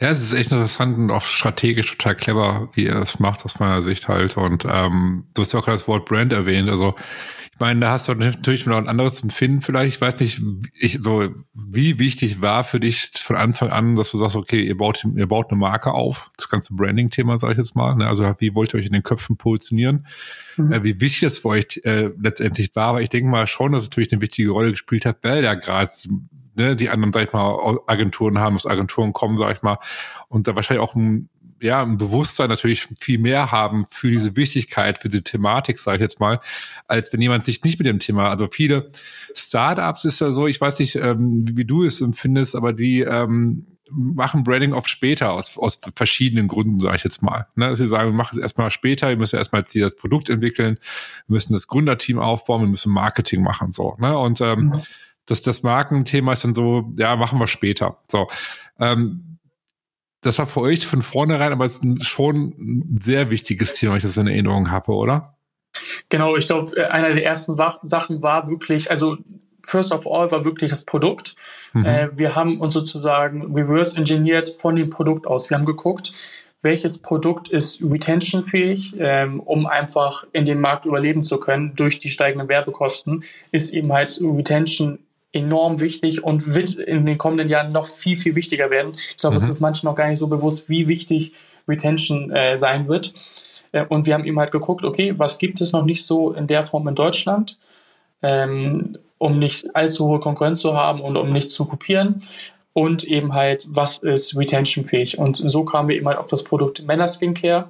Ja, 0.00 0.08
es 0.08 0.22
ist 0.22 0.32
echt 0.32 0.50
interessant 0.50 0.98
und 0.98 1.10
auch 1.10 1.22
strategisch 1.22 1.90
total 1.92 2.16
clever, 2.16 2.68
wie 2.74 2.86
er 2.86 3.00
es 3.02 3.20
macht, 3.20 3.44
aus 3.44 3.60
meiner 3.60 3.82
Sicht 3.82 4.08
halt. 4.08 4.36
Und 4.36 4.66
ähm, 4.68 5.24
du 5.34 5.42
hast 5.42 5.52
ja 5.52 5.60
auch 5.60 5.64
gerade 5.64 5.76
das 5.76 5.86
Wort 5.86 6.06
Brand 6.06 6.32
erwähnt. 6.32 6.68
Also 6.68 6.94
ich 7.54 7.60
meine, 7.60 7.78
da 7.78 7.92
hast 7.92 8.08
du 8.08 8.14
natürlich 8.14 8.66
noch 8.66 8.78
ein 8.78 8.88
anderes 8.88 9.22
Empfinden 9.22 9.60
vielleicht. 9.60 9.94
Ich 9.94 10.00
weiß 10.00 10.18
nicht, 10.18 10.42
ich, 10.76 10.98
so, 11.00 11.28
wie 11.54 12.00
wichtig 12.00 12.42
war 12.42 12.64
für 12.64 12.80
dich 12.80 13.12
von 13.14 13.36
Anfang 13.36 13.70
an, 13.70 13.94
dass 13.94 14.10
du 14.10 14.18
sagst, 14.18 14.34
okay, 14.34 14.60
ihr 14.60 14.76
baut, 14.76 15.06
ihr 15.14 15.28
baut 15.28 15.50
eine 15.50 15.60
Marke 15.60 15.92
auf, 15.92 16.32
das 16.36 16.48
ganze 16.48 16.74
Branding-Thema, 16.74 17.38
sage 17.38 17.52
ich 17.52 17.58
jetzt 17.58 17.76
mal. 17.76 17.94
Ne? 17.94 18.08
Also 18.08 18.24
wie 18.38 18.56
wollt 18.56 18.74
ihr 18.74 18.80
euch 18.80 18.86
in 18.86 18.92
den 18.92 19.04
Köpfen 19.04 19.36
positionieren? 19.36 20.08
Mhm. 20.56 20.72
Äh, 20.72 20.82
wie 20.82 21.00
wichtig 21.00 21.22
es 21.22 21.38
für 21.38 21.50
euch 21.50 21.80
äh, 21.84 22.10
letztendlich 22.20 22.74
war. 22.74 22.88
Aber 22.88 23.02
ich 23.02 23.08
denke 23.08 23.30
mal 23.30 23.46
schon, 23.46 23.70
dass 23.70 23.82
es 23.82 23.88
natürlich 23.90 24.12
eine 24.12 24.20
wichtige 24.20 24.50
Rolle 24.50 24.72
gespielt 24.72 25.06
hat, 25.06 25.18
weil 25.22 25.44
ja 25.44 25.54
gerade 25.54 25.92
ne, 26.54 26.76
die 26.76 26.88
anderen, 26.88 27.12
sag 27.12 27.26
ich 27.26 27.32
mal, 27.32 27.78
Agenturen 27.86 28.38
haben, 28.38 28.56
aus 28.56 28.66
Agenturen 28.66 29.12
kommen, 29.12 29.38
sag 29.38 29.56
ich 29.56 29.62
mal, 29.62 29.78
und 30.28 30.46
da 30.48 30.54
wahrscheinlich 30.54 30.82
auch 30.82 30.94
ein, 30.94 31.28
ja, 31.60 31.82
ein 31.82 31.96
Bewusstsein 31.96 32.48
natürlich 32.48 32.88
viel 32.98 33.18
mehr 33.18 33.50
haben 33.50 33.86
für 33.88 34.10
diese 34.10 34.36
Wichtigkeit, 34.36 34.98
für 34.98 35.08
diese 35.08 35.22
Thematik, 35.22 35.78
sage 35.78 35.98
ich 35.98 36.02
jetzt 36.02 36.20
mal, 36.20 36.40
als 36.88 37.12
wenn 37.12 37.20
jemand 37.20 37.44
sich 37.44 37.62
nicht 37.64 37.78
mit 37.78 37.86
dem 37.86 38.00
Thema, 38.00 38.28
also 38.28 38.46
viele 38.46 38.90
Startups 39.34 40.04
ist 40.04 40.20
ja 40.20 40.30
so, 40.30 40.46
ich 40.46 40.60
weiß 40.60 40.78
nicht, 40.78 40.96
ähm, 40.96 41.44
wie 41.52 41.64
du 41.64 41.84
es 41.84 42.00
empfindest, 42.00 42.54
aber 42.54 42.72
die 42.72 43.00
ähm, 43.00 43.66
machen 43.90 44.44
Branding 44.44 44.72
oft 44.72 44.90
später 44.90 45.32
aus, 45.32 45.56
aus 45.56 45.80
verschiedenen 45.94 46.48
Gründen, 46.48 46.80
sage 46.80 46.96
ich 46.96 47.04
jetzt 47.04 47.22
mal. 47.22 47.46
Ne, 47.54 47.68
dass 47.68 47.78
sie 47.78 47.88
sagen, 47.88 48.10
wir 48.10 48.16
machen 48.16 48.36
es 48.36 48.42
erstmal 48.42 48.70
später, 48.70 49.08
wir 49.08 49.16
müssen 49.16 49.36
erstmal 49.36 49.62
jetzt 49.62 49.76
das 49.76 49.96
Produkt 49.96 50.28
entwickeln, 50.28 50.78
wir 51.26 51.34
müssen 51.34 51.52
das 51.52 51.66
Gründerteam 51.66 52.18
aufbauen, 52.18 52.62
wir 52.62 52.68
müssen 52.68 52.92
Marketing 52.92 53.42
machen, 53.42 53.72
so. 53.72 53.96
Ne? 53.98 54.16
Und 54.18 54.40
ähm, 54.40 54.58
mhm 54.66 54.82
das, 55.26 55.42
das 55.42 55.62
Markenthema 55.62 56.32
ist 56.32 56.44
dann 56.44 56.54
so, 56.54 56.92
ja, 56.98 57.16
machen 57.16 57.38
wir 57.38 57.46
später. 57.46 57.98
So. 58.06 58.28
Ähm, 58.78 59.38
das 60.20 60.38
war 60.38 60.46
für 60.46 60.60
euch 60.60 60.86
von 60.86 61.02
vornherein, 61.02 61.52
aber 61.52 61.64
es 61.64 61.76
ist 61.76 62.06
schon 62.06 62.54
ein 62.58 62.98
sehr 62.98 63.30
wichtiges 63.30 63.74
Thema, 63.74 63.92
wenn 63.92 63.98
ich 63.98 64.04
das 64.04 64.16
in 64.16 64.26
Erinnerung 64.26 64.70
habe, 64.70 64.92
oder? 64.92 65.36
Genau, 66.08 66.36
ich 66.36 66.46
glaube, 66.46 66.76
äh, 66.76 66.86
einer 66.86 67.12
der 67.12 67.24
ersten 67.24 67.56
Sachen 67.82 68.22
war 68.22 68.48
wirklich, 68.48 68.90
also 68.90 69.18
first 69.62 69.92
of 69.92 70.06
all 70.06 70.30
war 70.30 70.44
wirklich 70.44 70.70
das 70.70 70.84
Produkt. 70.84 71.36
Mhm. 71.72 71.84
Äh, 71.84 72.08
wir 72.16 72.34
haben 72.34 72.60
uns 72.60 72.74
sozusagen 72.74 73.54
reverse 73.54 73.96
engineert 73.96 74.48
von 74.48 74.76
dem 74.76 74.90
Produkt 74.90 75.26
aus. 75.26 75.50
Wir 75.50 75.56
haben 75.56 75.64
geguckt, 75.64 76.12
welches 76.62 76.98
Produkt 76.98 77.48
ist 77.48 77.82
retentionfähig, 77.82 78.94
ähm, 78.98 79.40
um 79.40 79.66
einfach 79.66 80.24
in 80.32 80.46
dem 80.46 80.60
Markt 80.60 80.86
überleben 80.86 81.22
zu 81.22 81.38
können 81.38 81.76
durch 81.76 81.98
die 81.98 82.08
steigenden 82.08 82.48
Werbekosten, 82.48 83.22
ist 83.52 83.74
eben 83.74 83.92
halt 83.92 84.18
Retention 84.22 84.98
enorm 85.34 85.80
wichtig 85.80 86.22
und 86.22 86.54
wird 86.54 86.76
in 86.76 87.04
den 87.04 87.18
kommenden 87.18 87.48
Jahren 87.48 87.72
noch 87.72 87.88
viel, 87.88 88.16
viel 88.16 88.36
wichtiger 88.36 88.70
werden. 88.70 88.92
Ich 88.94 89.16
glaube, 89.18 89.34
mhm. 89.34 89.42
es 89.42 89.48
ist 89.48 89.60
manchen 89.60 89.86
noch 89.86 89.96
gar 89.96 90.08
nicht 90.08 90.20
so 90.20 90.28
bewusst, 90.28 90.68
wie 90.68 90.86
wichtig 90.88 91.32
Retention 91.68 92.30
äh, 92.30 92.56
sein 92.58 92.88
wird. 92.88 93.12
Äh, 93.72 93.84
und 93.86 94.06
wir 94.06 94.14
haben 94.14 94.24
eben 94.24 94.38
halt 94.38 94.52
geguckt, 94.52 94.84
okay, 94.84 95.14
was 95.18 95.38
gibt 95.38 95.60
es 95.60 95.72
noch 95.72 95.84
nicht 95.84 96.06
so 96.06 96.32
in 96.32 96.46
der 96.46 96.64
Form 96.64 96.86
in 96.86 96.94
Deutschland, 96.94 97.58
ähm, 98.22 98.96
um 99.18 99.38
nicht 99.38 99.74
allzu 99.74 100.06
hohe 100.06 100.20
Konkurrenz 100.20 100.60
zu 100.60 100.74
haben 100.74 101.00
und 101.00 101.16
um 101.16 101.30
nicht 101.30 101.50
zu 101.50 101.64
kopieren. 101.64 102.22
Und 102.72 103.04
eben 103.04 103.34
halt, 103.34 103.66
was 103.68 103.98
ist 103.98 104.36
retentionfähig? 104.36 105.18
Und 105.18 105.36
so 105.36 105.64
kamen 105.64 105.88
wir 105.88 105.96
eben 105.96 106.08
halt 106.08 106.18
auf 106.18 106.26
das 106.26 106.44
Produkt 106.44 106.84
Männer 106.86 107.06
Skincare. 107.06 107.68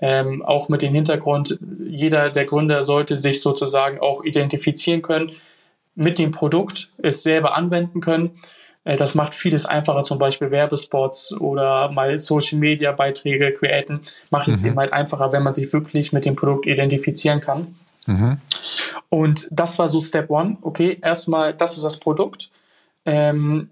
Ähm, 0.00 0.42
auch 0.42 0.68
mit 0.68 0.82
dem 0.82 0.94
Hintergrund, 0.94 1.58
jeder 1.84 2.30
der 2.30 2.44
Gründer 2.44 2.82
sollte 2.82 3.16
sich 3.16 3.40
sozusagen 3.40 3.98
auch 3.98 4.24
identifizieren 4.24 5.02
können 5.02 5.32
mit 5.98 6.18
dem 6.18 6.30
Produkt 6.30 6.90
es 6.98 7.22
selber 7.22 7.56
anwenden 7.56 8.00
können. 8.00 8.38
Äh, 8.84 8.96
das 8.96 9.14
macht 9.14 9.34
vieles 9.34 9.66
einfacher, 9.66 10.04
zum 10.04 10.18
Beispiel 10.18 10.50
Werbespots 10.50 11.38
oder 11.40 11.90
mal 11.90 12.18
Social 12.20 12.58
Media 12.58 12.92
Beiträge 12.92 13.52
createn. 13.52 14.00
Macht 14.30 14.48
mhm. 14.48 14.54
es 14.54 14.64
eben 14.64 14.76
halt 14.76 14.92
einfacher, 14.92 15.32
wenn 15.32 15.42
man 15.42 15.52
sich 15.52 15.70
wirklich 15.72 16.12
mit 16.12 16.24
dem 16.24 16.36
Produkt 16.36 16.66
identifizieren 16.66 17.40
kann. 17.40 17.76
Mhm. 18.06 18.38
Und 19.08 19.48
das 19.50 19.78
war 19.78 19.88
so 19.88 20.00
Step 20.00 20.30
One. 20.30 20.56
Okay, 20.62 20.98
erstmal, 21.02 21.52
das 21.52 21.76
ist 21.76 21.84
das 21.84 21.98
Produkt. 21.98 22.50
Ähm, 23.04 23.70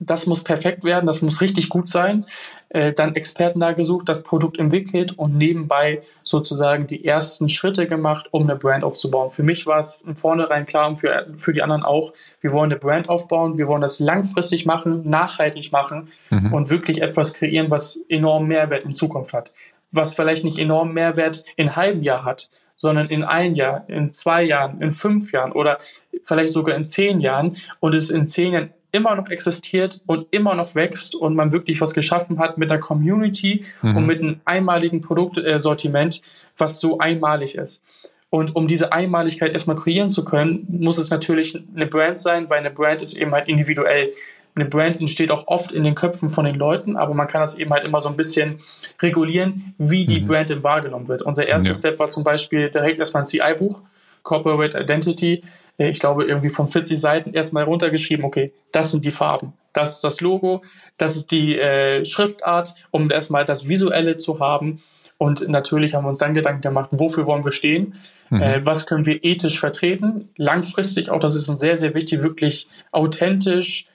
das 0.00 0.26
muss 0.26 0.42
perfekt 0.42 0.84
werden, 0.84 1.06
das 1.06 1.22
muss 1.22 1.40
richtig 1.40 1.68
gut 1.68 1.88
sein. 1.88 2.26
Äh, 2.68 2.92
dann 2.92 3.14
Experten 3.14 3.60
da 3.60 3.72
gesucht, 3.72 4.08
das 4.08 4.22
Produkt 4.22 4.58
entwickelt 4.58 5.16
und 5.16 5.36
nebenbei 5.36 6.02
sozusagen 6.22 6.86
die 6.86 7.04
ersten 7.04 7.48
Schritte 7.48 7.86
gemacht, 7.86 8.28
um 8.32 8.42
eine 8.42 8.56
Brand 8.56 8.82
aufzubauen. 8.82 9.30
Für 9.30 9.44
mich 9.44 9.66
war 9.66 9.78
es 9.78 9.96
von 10.04 10.16
vornherein 10.16 10.66
klar 10.66 10.88
und 10.88 10.96
für, 10.96 11.26
für 11.36 11.52
die 11.52 11.62
anderen 11.62 11.84
auch, 11.84 12.12
wir 12.40 12.52
wollen 12.52 12.72
eine 12.72 12.80
Brand 12.80 13.08
aufbauen, 13.08 13.56
wir 13.56 13.68
wollen 13.68 13.82
das 13.82 14.00
langfristig 14.00 14.66
machen, 14.66 15.08
nachhaltig 15.08 15.70
machen 15.70 16.08
mhm. 16.30 16.52
und 16.52 16.70
wirklich 16.70 17.00
etwas 17.00 17.34
kreieren, 17.34 17.70
was 17.70 17.96
enorm 18.08 18.46
Mehrwert 18.46 18.84
in 18.84 18.92
Zukunft 18.92 19.32
hat. 19.32 19.52
Was 19.92 20.14
vielleicht 20.14 20.42
nicht 20.42 20.58
enorm 20.58 20.92
Mehrwert 20.92 21.44
in 21.56 21.68
einem 21.68 21.76
halben 21.76 22.02
Jahr 22.02 22.24
hat, 22.24 22.50
sondern 22.76 23.08
in 23.08 23.22
ein 23.22 23.54
Jahr, 23.54 23.84
in 23.88 24.12
zwei 24.12 24.42
Jahren, 24.42 24.80
in 24.82 24.90
fünf 24.90 25.30
Jahren 25.30 25.52
oder 25.52 25.78
vielleicht 26.24 26.52
sogar 26.52 26.74
in 26.74 26.84
zehn 26.84 27.20
Jahren 27.20 27.56
und 27.78 27.94
es 27.94 28.10
in 28.10 28.26
zehn 28.26 28.52
Jahren 28.52 28.70
immer 28.94 29.16
noch 29.16 29.28
existiert 29.28 30.00
und 30.06 30.28
immer 30.30 30.54
noch 30.54 30.76
wächst 30.76 31.16
und 31.16 31.34
man 31.34 31.50
wirklich 31.50 31.80
was 31.80 31.94
geschaffen 31.94 32.38
hat 32.38 32.58
mit 32.58 32.70
der 32.70 32.78
Community 32.78 33.64
mhm. 33.82 33.96
und 33.96 34.06
mit 34.06 34.22
einem 34.22 34.40
einmaligen 34.44 35.00
Produktsortiment, 35.00 36.22
was 36.56 36.78
so 36.78 36.98
einmalig 36.98 37.56
ist. 37.56 37.82
Und 38.30 38.54
um 38.54 38.68
diese 38.68 38.92
Einmaligkeit 38.92 39.52
erstmal 39.52 39.76
kreieren 39.76 40.08
zu 40.08 40.24
können, 40.24 40.64
muss 40.68 40.98
es 40.98 41.10
natürlich 41.10 41.60
eine 41.74 41.86
Brand 41.86 42.18
sein, 42.18 42.48
weil 42.48 42.60
eine 42.60 42.70
Brand 42.70 43.02
ist 43.02 43.14
eben 43.14 43.32
halt 43.32 43.48
individuell. 43.48 44.12
Eine 44.54 44.66
Brand 44.66 45.00
entsteht 45.00 45.32
auch 45.32 45.48
oft 45.48 45.72
in 45.72 45.82
den 45.82 45.96
Köpfen 45.96 46.30
von 46.30 46.44
den 46.44 46.54
Leuten, 46.54 46.96
aber 46.96 47.14
man 47.14 47.26
kann 47.26 47.40
das 47.40 47.58
eben 47.58 47.72
halt 47.72 47.84
immer 47.84 48.00
so 48.00 48.08
ein 48.08 48.14
bisschen 48.14 48.58
regulieren, 49.02 49.74
wie 49.78 50.06
die 50.06 50.20
mhm. 50.20 50.28
Brand 50.28 50.50
denn 50.50 50.62
wahrgenommen 50.62 51.08
wird. 51.08 51.22
Unser 51.22 51.48
erster 51.48 51.70
ja. 51.70 51.74
Step 51.74 51.98
war 51.98 52.06
zum 52.06 52.22
Beispiel 52.22 52.70
direkt 52.70 53.00
erstmal 53.00 53.24
ein 53.24 53.26
CI-Buch, 53.26 53.82
Corporate 54.22 54.78
Identity 54.78 55.42
ich 55.78 55.98
glaube, 55.98 56.24
irgendwie 56.24 56.50
von 56.50 56.66
40 56.66 57.00
Seiten 57.00 57.32
erstmal 57.32 57.64
runtergeschrieben, 57.64 58.24
okay, 58.24 58.52
das 58.72 58.90
sind 58.90 59.04
die 59.04 59.10
Farben, 59.10 59.52
das 59.72 59.96
ist 59.96 60.04
das 60.04 60.20
Logo, 60.20 60.62
das 60.98 61.16
ist 61.16 61.30
die 61.30 61.58
äh, 61.58 62.04
Schriftart, 62.04 62.74
um 62.90 63.10
erstmal 63.10 63.44
das 63.44 63.68
Visuelle 63.68 64.16
zu 64.16 64.38
haben. 64.38 64.76
Und 65.18 65.48
natürlich 65.48 65.94
haben 65.94 66.04
wir 66.04 66.08
uns 66.08 66.18
dann 66.18 66.34
Gedanken 66.34 66.60
gemacht, 66.60 66.90
wofür 66.92 67.26
wollen 67.26 67.44
wir 67.44 67.52
stehen, 67.52 67.94
mhm. 68.30 68.42
äh, 68.42 68.66
was 68.66 68.86
können 68.86 69.06
wir 69.06 69.24
ethisch 69.24 69.58
vertreten, 69.58 70.28
langfristig 70.36 71.08
auch, 71.08 71.20
das 71.20 71.34
ist 71.34 71.48
uns 71.48 71.60
sehr, 71.60 71.76
sehr 71.76 71.94
wichtig, 71.94 72.22
wirklich 72.22 72.68
authentisch 72.92 73.86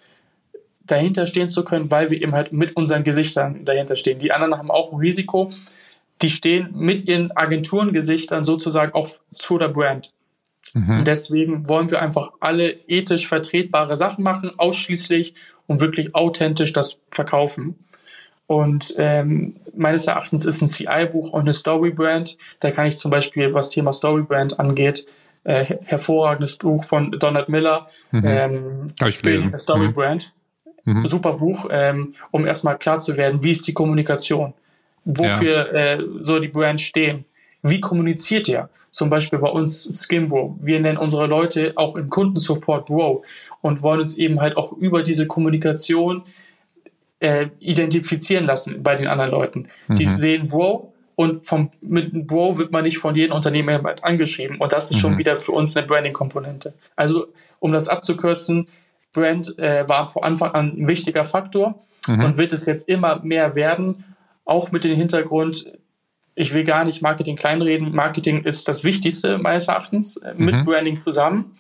dahinter 0.85 1.25
stehen 1.25 1.49
zu 1.49 1.63
können, 1.63 1.91
weil 1.91 2.09
wir 2.09 2.21
eben 2.21 2.33
halt 2.33 2.51
mit 2.51 2.75
unseren 2.75 3.03
Gesichtern 3.03 3.63
dahinter 3.63 3.95
stehen. 3.95 4.19
Die 4.19 4.31
anderen 4.31 4.57
haben 4.57 4.71
auch 4.71 4.91
ein 4.91 4.99
Risiko, 4.99 5.49
die 6.21 6.29
stehen 6.29 6.69
mit 6.73 7.07
ihren 7.07 7.31
Agenturengesichtern 7.35 8.43
sozusagen 8.43 8.93
auch 8.93 9.07
zu 9.33 9.57
der 9.57 9.69
Brand. 9.69 10.11
Mhm. 10.73 10.99
Und 10.99 11.07
deswegen 11.07 11.67
wollen 11.67 11.89
wir 11.89 12.01
einfach 12.01 12.31
alle 12.39 12.71
ethisch 12.87 13.27
vertretbare 13.27 13.97
Sachen 13.97 14.23
machen, 14.23 14.51
ausschließlich 14.57 15.33
und 15.67 15.79
wirklich 15.79 16.15
authentisch 16.15 16.73
das 16.73 16.99
verkaufen. 17.11 17.75
Und 18.47 18.95
ähm, 18.97 19.57
meines 19.75 20.07
Erachtens 20.07 20.43
ist 20.43 20.61
ein 20.61 20.69
CI-Buch 20.69 21.31
und 21.31 21.41
eine 21.41 21.53
Story-Brand. 21.53 22.37
Da 22.59 22.71
kann 22.71 22.87
ich 22.87 22.97
zum 22.97 23.11
Beispiel, 23.11 23.53
was 23.53 23.69
Thema 23.69 23.93
Story-Brand 23.93 24.59
angeht, 24.59 25.05
äh, 25.43 25.65
hervorragendes 25.83 26.57
Buch 26.57 26.83
von 26.83 27.11
Donald 27.11 27.49
Miller. 27.49 27.89
Mhm. 28.11 28.23
Ähm, 28.25 28.87
Habe 28.99 29.09
ich 29.11 29.21
gelesen. 29.21 29.55
Story-Brand. 29.55 30.33
Mhm. 30.83 31.01
mhm. 31.01 31.07
Super 31.07 31.33
Buch, 31.33 31.67
ähm, 31.71 32.15
um 32.31 32.45
erstmal 32.47 32.77
klar 32.79 32.99
zu 32.99 33.17
werden, 33.17 33.43
wie 33.43 33.51
ist 33.51 33.67
die 33.67 33.73
Kommunikation? 33.73 34.53
Wofür 35.05 35.73
ja. 35.73 35.93
äh, 35.93 36.03
soll 36.21 36.41
die 36.41 36.47
Brand 36.47 36.81
stehen? 36.81 37.25
Wie 37.61 37.79
kommuniziert 37.79 38.47
ihr? 38.47 38.69
Zum 38.91 39.10
Beispiel 39.10 39.39
bei 39.39 39.49
uns 39.49 39.89
Skinbro. 40.04 40.58
Wir 40.60 40.80
nennen 40.80 40.97
unsere 40.97 41.28
Leute 41.28 41.73
auch 41.75 41.95
im 41.95 42.10
Kundensupport 42.10 42.86
Bro 42.86 43.23
und 43.62 43.82
wollen 43.82 44.02
uns 44.02 44.17
eben 44.17 44.41
halt 44.41 44.58
auch 44.58 44.71
über 44.73 45.04
diese 45.04 45.28
Kommunikation 45.28 46.23
äh, 47.19 47.47
identifizieren 47.60 48.45
lassen 48.45 48.82
bei 48.82 48.95
den 48.95 49.08
anderen 49.08 49.32
Leuten. 49.32 49.67
Mhm. 49.88 49.95
Die 49.95 50.06
sehen 50.06 50.47
Bro 50.47 50.93
und 51.15 51.45
vom, 51.45 51.69
mit 51.82 52.28
Bro 52.28 52.58
wird 52.58 52.71
man 52.71 52.84
nicht 52.84 52.97
von 52.97 53.13
jedem 53.13 53.36
Unternehmen 53.36 53.86
angeschrieben. 54.02 54.58
Und 54.58 54.71
das 54.71 54.89
ist 54.89 54.97
mhm. 54.97 55.02
schon 55.02 55.17
wieder 55.17 55.36
für 55.36 55.52
uns 55.52 55.75
eine 55.75 55.86
Branding-Komponente. 55.86 56.73
Also, 56.95 57.25
um 57.60 57.73
das 57.73 57.89
abzukürzen, 57.89 58.67
Brand 59.12 59.58
äh, 59.60 59.88
war 59.88 60.08
von 60.08 60.23
Anfang 60.23 60.52
an 60.52 60.78
ein 60.78 60.88
wichtiger 60.88 61.25
Faktor 61.25 61.84
mhm. 62.08 62.23
und 62.23 62.38
wird 62.38 62.54
es 62.54 62.65
jetzt 62.65 62.88
immer 62.88 63.19
mehr 63.21 63.56
werden, 63.56 64.06
auch 64.45 64.71
mit 64.71 64.86
dem 64.86 64.95
Hintergrund, 64.95 65.73
ich 66.39 66.54
will 66.54 66.63
gar 66.63 66.86
nicht 66.86 67.02
Marketing 67.02 67.36
kleinreden. 67.36 67.93
Marketing 67.93 68.45
ist 68.45 68.69
das 68.69 68.86
Wichtigste 68.86 69.38
meines 69.38 69.67
Erachtens 69.67 70.15
äh, 70.15 70.34
mit 70.38 70.56
mhm. 70.56 70.63
Branding 70.63 70.97
zusammen. 70.97 71.58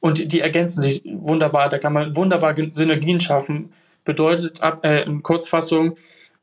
Und 0.00 0.32
die 0.32 0.40
ergänzen 0.40 0.80
sich 0.80 1.02
wunderbar. 1.04 1.68
Da 1.68 1.78
kann 1.78 1.92
man 1.92 2.16
wunderbar 2.16 2.56
Synergien 2.72 3.20
schaffen. 3.20 3.72
Bedeutet, 4.04 4.58
äh, 4.82 5.04
in 5.04 5.22
Kurzfassung, 5.22 5.96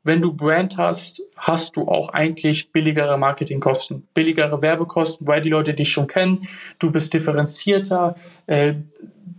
wenn 0.03 0.21
du 0.21 0.31
Brand 0.31 0.77
hast, 0.77 1.21
hast 1.35 1.75
du 1.75 1.89
auch 1.89 2.13
eigentlich 2.13 2.71
billigere 2.71 3.17
Marketingkosten, 3.17 4.07
billigere 4.13 4.61
Werbekosten, 4.61 5.27
weil 5.27 5.41
die 5.41 5.49
Leute 5.49 5.73
dich 5.73 5.91
schon 5.91 6.07
kennen. 6.07 6.39
Du 6.79 6.89
bist 6.89 7.13
differenzierter, 7.13 8.15
äh, 8.45 8.75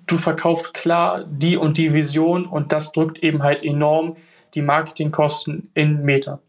du 0.07 0.19
verkaufst 0.19 0.75
klar 0.75 1.25
die 1.25 1.57
und 1.57 1.79
die 1.79 1.95
Vision 1.95 2.45
und 2.45 2.73
das 2.73 2.93
drückt 2.93 3.21
eben 3.21 3.43
halt 3.43 3.65
enorm 3.65 4.17
die 4.53 4.63
Marketingkosten 4.63 5.71
in 5.73 6.03
Meter. 6.03 6.41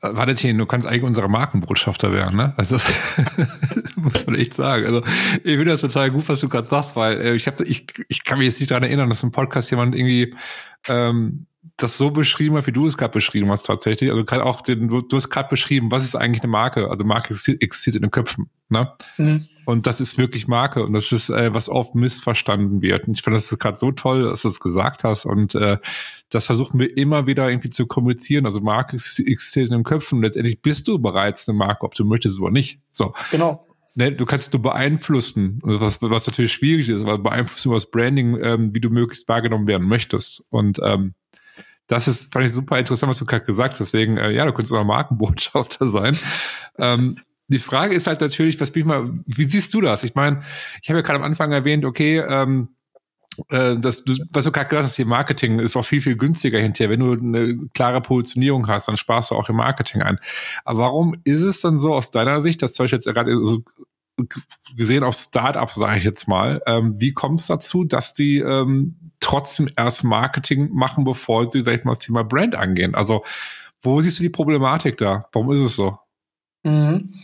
Valentin, 0.00 0.56
du 0.56 0.66
kannst 0.66 0.86
eigentlich 0.86 1.02
unsere 1.02 1.28
Markenbotschafter 1.28 2.12
werden, 2.12 2.36
ne? 2.36 2.54
Also 2.56 2.76
muss 3.96 4.26
man 4.26 4.36
echt 4.36 4.54
sagen. 4.54 4.86
Also 4.86 5.02
ich 5.42 5.42
finde 5.42 5.66
das 5.66 5.80
total 5.80 6.10
gut, 6.10 6.28
was 6.28 6.40
du 6.40 6.48
gerade 6.48 6.68
sagst, 6.68 6.94
weil 6.94 7.20
äh, 7.20 7.34
ich 7.34 7.48
habe, 7.48 7.64
ich, 7.64 7.86
ich 8.08 8.22
kann 8.22 8.38
mich 8.38 8.46
jetzt 8.46 8.60
nicht 8.60 8.70
daran 8.70 8.84
erinnern, 8.84 9.08
dass 9.08 9.24
im 9.24 9.32
Podcast 9.32 9.70
jemand 9.70 9.96
irgendwie 9.96 10.34
ähm, 10.86 11.47
das 11.78 11.96
so 11.96 12.10
beschrieben 12.10 12.56
hat, 12.56 12.66
wie 12.66 12.72
du 12.72 12.86
es 12.86 12.96
gerade 12.96 13.12
beschrieben 13.12 13.50
hast 13.50 13.62
tatsächlich. 13.62 14.10
Also 14.10 14.24
gerade 14.24 14.44
auch 14.44 14.62
den, 14.62 14.88
du, 14.88 15.00
du 15.00 15.16
hast 15.16 15.30
gerade 15.30 15.48
beschrieben, 15.48 15.92
was 15.92 16.04
ist 16.04 16.16
eigentlich 16.16 16.42
eine 16.42 16.50
Marke? 16.50 16.90
Also 16.90 17.04
Marke 17.04 17.34
existiert 17.60 17.94
in 17.94 18.02
den 18.02 18.10
Köpfen. 18.10 18.50
Ne? 18.68 18.92
Mhm. 19.16 19.46
Und 19.64 19.86
das 19.86 20.00
ist 20.00 20.18
wirklich 20.18 20.48
Marke 20.48 20.84
und 20.84 20.92
das 20.92 21.12
ist, 21.12 21.30
äh, 21.30 21.54
was 21.54 21.68
oft 21.68 21.94
missverstanden 21.94 22.82
wird. 22.82 23.06
Und 23.06 23.14
ich 23.14 23.22
finde 23.22 23.36
das 23.36 23.52
ist 23.52 23.60
gerade 23.60 23.76
so 23.76 23.92
toll, 23.92 24.24
dass 24.24 24.42
du 24.42 24.48
es 24.48 24.58
gesagt 24.58 25.04
hast. 25.04 25.24
Und 25.24 25.54
äh, 25.54 25.78
das 26.30 26.46
versuchen 26.46 26.80
wir 26.80 26.96
immer 26.96 27.28
wieder 27.28 27.48
irgendwie 27.48 27.70
zu 27.70 27.86
kommunizieren. 27.86 28.44
Also 28.44 28.60
Marke 28.60 28.96
existiert 28.96 29.68
in 29.68 29.72
den 29.72 29.84
Köpfen 29.84 30.18
und 30.18 30.24
letztendlich 30.24 30.60
bist 30.60 30.88
du 30.88 30.98
bereits 30.98 31.48
eine 31.48 31.56
Marke, 31.56 31.84
ob 31.84 31.94
du 31.94 32.04
möchtest 32.04 32.40
oder 32.40 32.50
nicht. 32.50 32.80
So. 32.90 33.12
Genau. 33.30 33.64
Ne, 33.94 34.12
du 34.12 34.26
kannst 34.26 34.52
du 34.52 34.58
beeinflussen, 34.58 35.60
was, 35.62 36.02
was 36.02 36.26
natürlich 36.26 36.52
schwierig 36.52 36.88
ist, 36.88 37.02
aber 37.02 37.18
beeinflussen 37.18 37.68
über 37.68 37.76
das 37.76 37.90
Branding, 37.90 38.36
ähm, 38.42 38.74
wie 38.74 38.80
du 38.80 38.90
möglichst 38.90 39.28
wahrgenommen 39.28 39.66
werden 39.68 39.88
möchtest. 39.88 40.44
Und 40.50 40.80
ähm, 40.82 41.14
das 41.88 42.06
ist, 42.06 42.32
fand 42.32 42.46
ich 42.46 42.52
super 42.52 42.78
interessant, 42.78 43.10
was 43.10 43.18
du 43.18 43.24
gerade 43.24 43.44
gesagt 43.44 43.72
hast. 43.72 43.80
Deswegen, 43.80 44.18
äh, 44.18 44.30
ja, 44.30 44.44
du 44.44 44.52
könntest 44.52 44.72
auch 44.72 44.84
Markenbotschafter 44.84 45.88
sein. 45.88 46.16
Ähm, 46.78 47.18
die 47.48 47.58
Frage 47.58 47.94
ist 47.94 48.06
halt 48.06 48.20
natürlich, 48.20 48.60
was 48.60 48.70
bin 48.70 48.82
ich 48.82 48.86
mal, 48.86 49.10
wie 49.26 49.48
siehst 49.48 49.72
du 49.72 49.80
das? 49.80 50.04
Ich 50.04 50.14
meine, 50.14 50.42
ich 50.82 50.90
habe 50.90 50.98
ja 50.98 51.02
gerade 51.02 51.18
am 51.18 51.24
Anfang 51.24 51.50
erwähnt, 51.50 51.86
okay, 51.86 52.18
ähm, 52.18 52.68
äh, 53.48 53.76
das, 53.78 54.04
du, 54.04 54.14
was 54.32 54.44
du 54.44 54.52
gerade 54.52 54.68
gesagt 54.68 54.84
hast, 54.84 54.96
hier 54.96 55.06
Marketing 55.06 55.58
ist 55.60 55.76
auch 55.76 55.84
viel, 55.84 56.02
viel 56.02 56.16
günstiger 56.16 56.58
hinterher. 56.58 56.90
Wenn 56.90 57.00
du 57.00 57.12
eine 57.12 57.68
klare 57.72 58.02
Positionierung 58.02 58.68
hast, 58.68 58.88
dann 58.88 58.96
sparst 58.96 59.30
du 59.30 59.36
auch 59.36 59.48
im 59.48 59.56
Marketing 59.56 60.02
ein. 60.02 60.18
Aber 60.64 60.80
warum 60.80 61.16
ist 61.24 61.42
es 61.42 61.60
dann 61.62 61.78
so 61.78 61.94
aus 61.94 62.10
deiner 62.10 62.42
Sicht, 62.42 62.62
dass 62.62 62.74
zum 62.74 62.84
Beispiel 62.84 62.98
jetzt 62.98 63.06
gerade 63.06 63.32
so 63.44 63.62
gesehen 64.76 65.04
auf 65.04 65.14
Startups, 65.14 65.74
sage 65.74 65.98
ich 65.98 66.04
jetzt 66.04 66.28
mal, 66.28 66.62
ähm, 66.66 66.96
wie 66.98 67.12
kommt 67.12 67.40
es 67.40 67.46
dazu, 67.46 67.84
dass 67.84 68.14
die 68.14 68.38
ähm, 68.38 69.12
trotzdem 69.20 69.68
erst 69.76 70.04
Marketing 70.04 70.70
machen, 70.72 71.04
bevor 71.04 71.50
sie, 71.50 71.62
sag 71.62 71.78
ich 71.78 71.84
mal, 71.84 71.92
das 71.92 72.00
Thema 72.00 72.24
Brand 72.24 72.54
angehen? 72.54 72.94
Also, 72.94 73.24
wo 73.80 74.00
siehst 74.00 74.18
du 74.18 74.22
die 74.22 74.28
Problematik 74.28 74.96
da? 74.96 75.28
Warum 75.32 75.52
ist 75.52 75.60
es 75.60 75.76
so? 75.76 75.98
Mhm. 76.64 77.14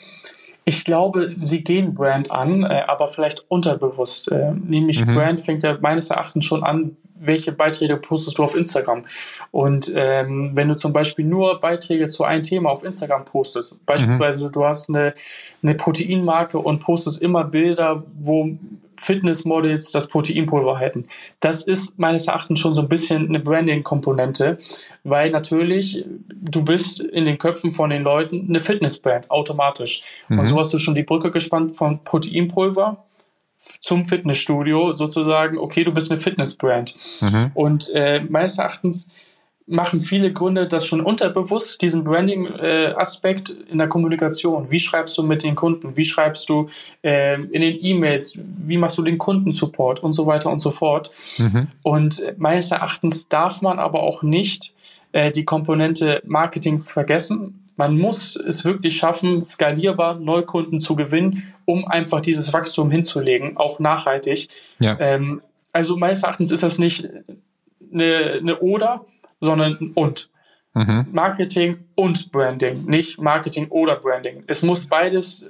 Ich 0.67 0.85
glaube, 0.85 1.35
sie 1.37 1.63
gehen 1.63 1.93
Brand 1.93 2.31
an, 2.31 2.63
äh, 2.63 2.85
aber 2.87 3.09
vielleicht 3.09 3.45
unterbewusst. 3.51 4.33
Äh, 4.33 4.53
nämlich 4.53 5.05
mhm. 5.05 5.15
Brand 5.15 5.41
fängt 5.41 5.63
ja 5.63 5.77
meines 5.81 6.09
Erachtens 6.09 6.45
schon 6.47 6.65
an, 6.65 6.97
welche 7.27 7.53
Beiträge 7.53 7.97
postest 7.97 8.39
du 8.39 8.45
auf 8.45 8.55
Instagram. 8.55 9.05
Und 9.51 9.93
ähm, 9.95 10.51
wenn 10.55 10.69
du 10.69 10.77
zum 10.77 10.93
Beispiel 10.93 11.25
nur 11.25 11.61
Beiträge 11.61 12.09
zu 12.09 12.25
einem 12.25 12.43
Thema 12.43 12.71
auf 12.71 12.85
Instagram 12.85 13.25
postest, 13.25 13.85
beispielsweise 13.87 14.47
mhm. 14.47 14.53
du 14.53 14.65
hast 14.65 14.89
eine, 14.89 15.15
eine 15.63 15.75
Proteinmarke 15.75 16.59
und 16.59 16.81
postest 16.81 17.23
immer 17.23 17.45
Bilder, 17.45 18.03
wo 18.21 18.57
Fitnessmodels 18.97 19.91
das 19.91 20.09
Proteinpulver 20.09 20.79
halten. 20.79 21.07
Das 21.41 21.63
ist 21.63 21.99
meines 21.99 22.27
Erachtens 22.27 22.61
schon 22.61 22.75
so 22.75 22.83
ein 22.83 22.89
bisschen 22.89 23.29
eine 23.29 23.41
Branding-Komponente, 23.41 24.59
weil 25.03 25.31
natürlich 25.31 26.05
du 26.31 26.65
bist 26.65 27.01
in 27.01 27.25
den 27.25 27.39
Köpfen 27.39 27.71
von 27.71 27.91
den 27.91 28.03
Leuten 28.03 28.47
eine 28.49 28.61
Fitnessbrand 28.61 29.31
automatisch. 29.31 30.03
Mhm. 30.29 30.39
Und 30.39 30.47
so 30.47 30.59
hast 30.59 30.73
du 30.73 30.79
schon 30.79 30.95
die 30.95 31.03
Brücke 31.03 31.31
gespannt 31.31 31.77
von 31.77 32.03
Proteinpulver 32.05 33.05
zum 33.81 34.05
Fitnessstudio 34.05 34.95
sozusagen, 34.95 35.59
okay, 35.59 35.85
du 35.85 35.93
bist 35.93 36.11
eine 36.11 36.21
Fitnessbrand. 36.21 36.95
Mhm. 37.21 37.51
Und 37.55 37.91
äh, 37.95 38.21
meines 38.29 38.59
Erachtens 38.59 39.09
machen 39.67 40.01
viele 40.01 40.33
Gründe 40.33 40.67
das 40.67 40.87
schon 40.87 41.01
unterbewusst, 41.01 41.81
diesen 41.81 42.05
Branding-Aspekt 42.05 43.51
äh, 43.51 43.73
in 43.73 43.79
der 43.79 43.89
Kommunikation. 43.89 44.71
Wie 44.71 44.81
schreibst 44.81 45.17
du 45.17 45.23
mit 45.23 45.43
den 45.43 45.55
Kunden? 45.55 45.97
Wie 45.97 46.05
schreibst 46.05 46.49
du 46.49 46.69
äh, 47.03 47.35
in 47.35 47.63
den 47.63 47.79
E-Mails? 47.81 48.39
Wie 48.59 48.77
machst 48.77 48.99
du 48.99 49.03
den 49.03 49.19
Kundensupport 49.19 50.03
und 50.03 50.13
so 50.13 50.27
weiter 50.27 50.51
und 50.51 50.59
so 50.59 50.71
fort? 50.71 51.11
Mhm. 51.39 51.69
Und 51.83 52.23
meines 52.37 52.71
Erachtens 52.71 53.29
darf 53.29 53.63
man 53.63 53.79
aber 53.79 54.03
auch 54.03 54.23
nicht 54.23 54.75
äh, 55.13 55.31
die 55.31 55.45
Komponente 55.45 56.21
Marketing 56.27 56.81
vergessen. 56.81 57.61
Man 57.77 57.99
muss 57.99 58.37
es 58.37 58.65
wirklich 58.65 58.97
schaffen, 58.97 59.43
skalierbar 59.43 60.17
Neukunden 60.17 60.81
zu 60.81 60.95
gewinnen, 60.95 61.54
um 61.65 61.87
einfach 61.87 62.21
dieses 62.21 62.53
Wachstum 62.53 62.91
hinzulegen, 62.91 63.57
auch 63.57 63.79
nachhaltig. 63.79 64.49
Ja. 64.79 64.99
Ähm, 64.99 65.43
also 65.73 65.97
meines 65.97 66.23
Erachtens 66.23 66.51
ist 66.51 66.63
das 66.63 66.79
nicht 66.79 67.09
eine, 67.93 68.39
eine 68.41 68.59
Oder, 68.61 69.05
sondern 69.41 69.79
ein 69.81 69.91
und. 69.93 70.31
Mhm. 70.75 71.07
Marketing 71.13 71.85
und 71.95 72.33
Branding, 72.33 72.85
nicht 72.87 73.21
Marketing 73.21 73.69
oder 73.69 73.95
Branding. 73.95 74.43
Es 74.49 74.63
muss 74.63 74.87
beides 74.87 75.47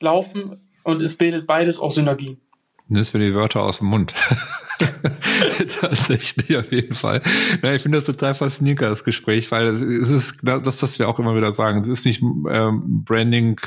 laufen 0.00 0.62
und 0.82 1.02
es 1.02 1.16
bildet 1.18 1.46
beides 1.46 1.78
auch 1.78 1.90
Synergien. 1.90 2.40
Nimmst 2.88 3.12
mir 3.12 3.20
die 3.20 3.34
Wörter 3.34 3.62
aus 3.62 3.78
dem 3.78 3.88
Mund. 3.88 4.14
Tatsächlich, 5.80 6.56
auf 6.56 6.70
jeden 6.72 6.94
Fall. 6.94 7.22
Ja, 7.62 7.72
ich 7.72 7.82
finde 7.82 7.98
das 7.98 8.06
total 8.06 8.34
faszinierend, 8.34 8.82
das 8.82 9.04
Gespräch, 9.04 9.50
weil 9.50 9.66
es 9.66 9.82
ist 9.82 10.36
das, 10.42 10.82
was 10.82 10.98
wir 10.98 11.08
auch 11.08 11.18
immer 11.18 11.36
wieder 11.36 11.52
sagen. 11.52 11.80
Es 11.80 11.88
ist 11.88 12.04
nicht 12.04 12.22
ähm, 12.22 13.04
Branding 13.04 13.60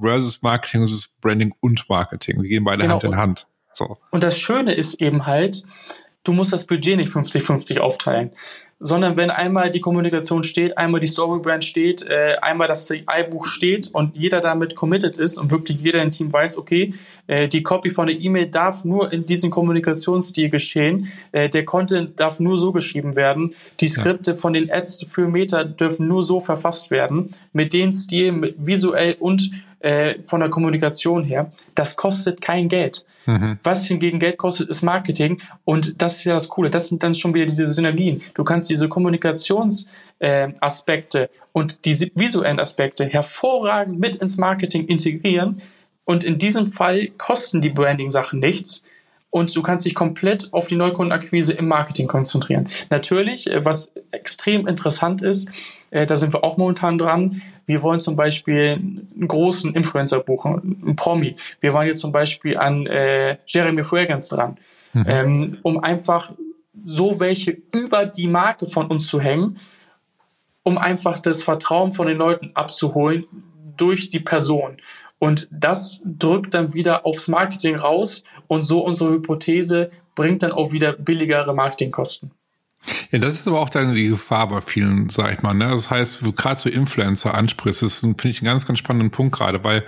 versus 0.00 0.42
Marketing, 0.42 0.82
es 0.82 0.92
ist 0.92 1.20
Branding 1.20 1.54
und 1.60 1.88
Marketing. 1.88 2.42
Die 2.42 2.48
gehen 2.48 2.64
beide 2.64 2.82
genau. 2.82 2.94
Hand 2.94 3.04
in 3.04 3.16
Hand. 3.16 3.46
So. 3.72 3.98
Und 4.10 4.22
das 4.22 4.38
Schöne 4.38 4.74
ist 4.74 5.00
eben 5.00 5.26
halt, 5.26 5.62
du 6.24 6.32
musst 6.32 6.52
das 6.52 6.66
Budget 6.66 6.96
nicht 6.96 7.12
50-50 7.12 7.78
aufteilen 7.78 8.32
sondern 8.84 9.16
wenn 9.16 9.30
einmal 9.30 9.70
die 9.70 9.80
Kommunikation 9.80 10.42
steht, 10.42 10.76
einmal 10.76 11.00
die 11.00 11.06
Storybrand 11.06 11.64
steht, 11.64 12.02
äh, 12.02 12.36
einmal 12.42 12.66
das 12.66 12.86
CI-Buch 12.86 13.46
steht 13.46 13.88
und 13.92 14.16
jeder 14.16 14.40
damit 14.40 14.74
committed 14.74 15.18
ist 15.18 15.38
und 15.38 15.52
wirklich 15.52 15.80
jeder 15.80 16.02
im 16.02 16.10
Team 16.10 16.32
weiß, 16.32 16.58
okay, 16.58 16.92
äh, 17.28 17.46
die 17.46 17.62
Copy 17.62 17.90
von 17.90 18.08
der 18.08 18.18
E-Mail 18.18 18.46
darf 18.46 18.84
nur 18.84 19.12
in 19.12 19.24
diesem 19.24 19.50
Kommunikationsstil 19.50 20.50
geschehen, 20.50 21.08
äh, 21.30 21.48
der 21.48 21.64
Content 21.64 22.18
darf 22.18 22.40
nur 22.40 22.56
so 22.56 22.72
geschrieben 22.72 23.14
werden, 23.14 23.54
die 23.80 23.86
Skripte 23.86 24.32
ja. 24.32 24.36
von 24.36 24.52
den 24.52 24.70
Ads 24.70 25.06
für 25.08 25.28
Meta 25.28 25.62
dürfen 25.62 26.08
nur 26.08 26.24
so 26.24 26.40
verfasst 26.40 26.90
werden, 26.90 27.30
mit 27.52 27.72
den 27.72 27.92
Stil, 27.92 28.54
visuell 28.58 29.16
und 29.20 29.52
äh, 29.82 30.22
von 30.24 30.40
der 30.40 30.48
Kommunikation 30.48 31.24
her. 31.24 31.52
Das 31.74 31.96
kostet 31.96 32.40
kein 32.40 32.68
Geld. 32.68 33.04
Mhm. 33.26 33.58
Was 33.62 33.86
hingegen 33.86 34.18
Geld 34.18 34.38
kostet, 34.38 34.68
ist 34.68 34.82
Marketing. 34.82 35.40
Und 35.64 36.02
das 36.02 36.16
ist 36.18 36.24
ja 36.24 36.34
das 36.34 36.48
Coole. 36.48 36.68
Das 36.70 36.88
sind 36.88 37.00
dann 37.02 37.14
schon 37.14 37.34
wieder 37.34 37.46
diese 37.46 37.66
Synergien. 37.66 38.22
Du 38.34 38.44
kannst 38.44 38.70
diese 38.70 38.88
Kommunikationsaspekte 38.88 41.24
äh, 41.24 41.28
und 41.52 41.84
diese 41.84 42.08
visuellen 42.14 42.60
Aspekte 42.60 43.04
hervorragend 43.04 43.98
mit 43.98 44.16
ins 44.16 44.38
Marketing 44.38 44.86
integrieren. 44.86 45.60
Und 46.04 46.24
in 46.24 46.38
diesem 46.38 46.72
Fall 46.72 47.08
kosten 47.18 47.60
die 47.60 47.70
Branding-Sachen 47.70 48.40
nichts 48.40 48.82
und 49.32 49.56
du 49.56 49.62
kannst 49.62 49.86
dich 49.86 49.94
komplett 49.94 50.52
auf 50.52 50.68
die 50.68 50.76
Neukundenakquise 50.76 51.54
im 51.54 51.66
Marketing 51.66 52.06
konzentrieren. 52.06 52.68
Natürlich, 52.90 53.50
äh, 53.50 53.64
was 53.64 53.90
extrem 54.10 54.68
interessant 54.68 55.22
ist, 55.22 55.48
äh, 55.90 56.06
da 56.06 56.16
sind 56.16 56.34
wir 56.34 56.44
auch 56.44 56.58
momentan 56.58 56.98
dran. 56.98 57.40
Wir 57.64 57.82
wollen 57.82 58.00
zum 58.00 58.14
Beispiel 58.14 58.74
einen 58.74 59.26
großen 59.26 59.74
Influencer 59.74 60.20
buchen, 60.20 60.82
einen 60.82 60.96
Promi. 60.96 61.34
Wir 61.60 61.72
waren 61.72 61.86
jetzt 61.86 62.02
zum 62.02 62.12
Beispiel 62.12 62.58
an 62.58 62.86
äh, 62.86 63.38
Jeremy 63.46 63.82
Fragrance 63.82 64.28
dran, 64.28 64.58
mhm. 64.92 65.04
ähm, 65.08 65.58
um 65.62 65.82
einfach 65.82 66.32
so 66.84 67.18
welche 67.18 67.56
über 67.72 68.04
die 68.04 68.28
Marke 68.28 68.66
von 68.66 68.86
uns 68.88 69.06
zu 69.06 69.18
hängen, 69.18 69.56
um 70.62 70.76
einfach 70.76 71.20
das 71.20 71.42
Vertrauen 71.42 71.92
von 71.92 72.06
den 72.06 72.18
Leuten 72.18 72.50
abzuholen 72.52 73.24
durch 73.78 74.10
die 74.10 74.20
Person. 74.20 74.76
Und 75.18 75.48
das 75.50 76.02
drückt 76.04 76.52
dann 76.52 76.74
wieder 76.74 77.06
aufs 77.06 77.28
Marketing 77.28 77.76
raus 77.76 78.24
und 78.52 78.64
so 78.64 78.80
unsere 78.84 79.12
Hypothese 79.12 79.90
bringt 80.14 80.42
dann 80.42 80.52
auch 80.52 80.72
wieder 80.72 80.92
billigere 80.92 81.54
Marketingkosten. 81.54 82.32
Ja, 83.10 83.18
das 83.18 83.34
ist 83.34 83.48
aber 83.48 83.60
auch 83.60 83.70
dann 83.70 83.94
die 83.94 84.08
Gefahr 84.08 84.48
bei 84.48 84.60
vielen, 84.60 85.08
sag 85.08 85.32
ich 85.32 85.42
mal. 85.42 85.54
Ne? 85.54 85.70
Das 85.70 85.88
heißt, 85.88 86.20
du 86.20 86.32
gerade 86.32 86.60
so 86.60 86.68
Influencer 86.68 87.32
ansprichst, 87.32 87.80
das 87.80 88.00
finde 88.00 88.28
ich 88.28 88.40
einen 88.40 88.46
ganz, 88.46 88.66
ganz 88.66 88.78
spannenden 88.78 89.10
Punkt 89.10 89.34
gerade, 89.34 89.64
weil 89.64 89.86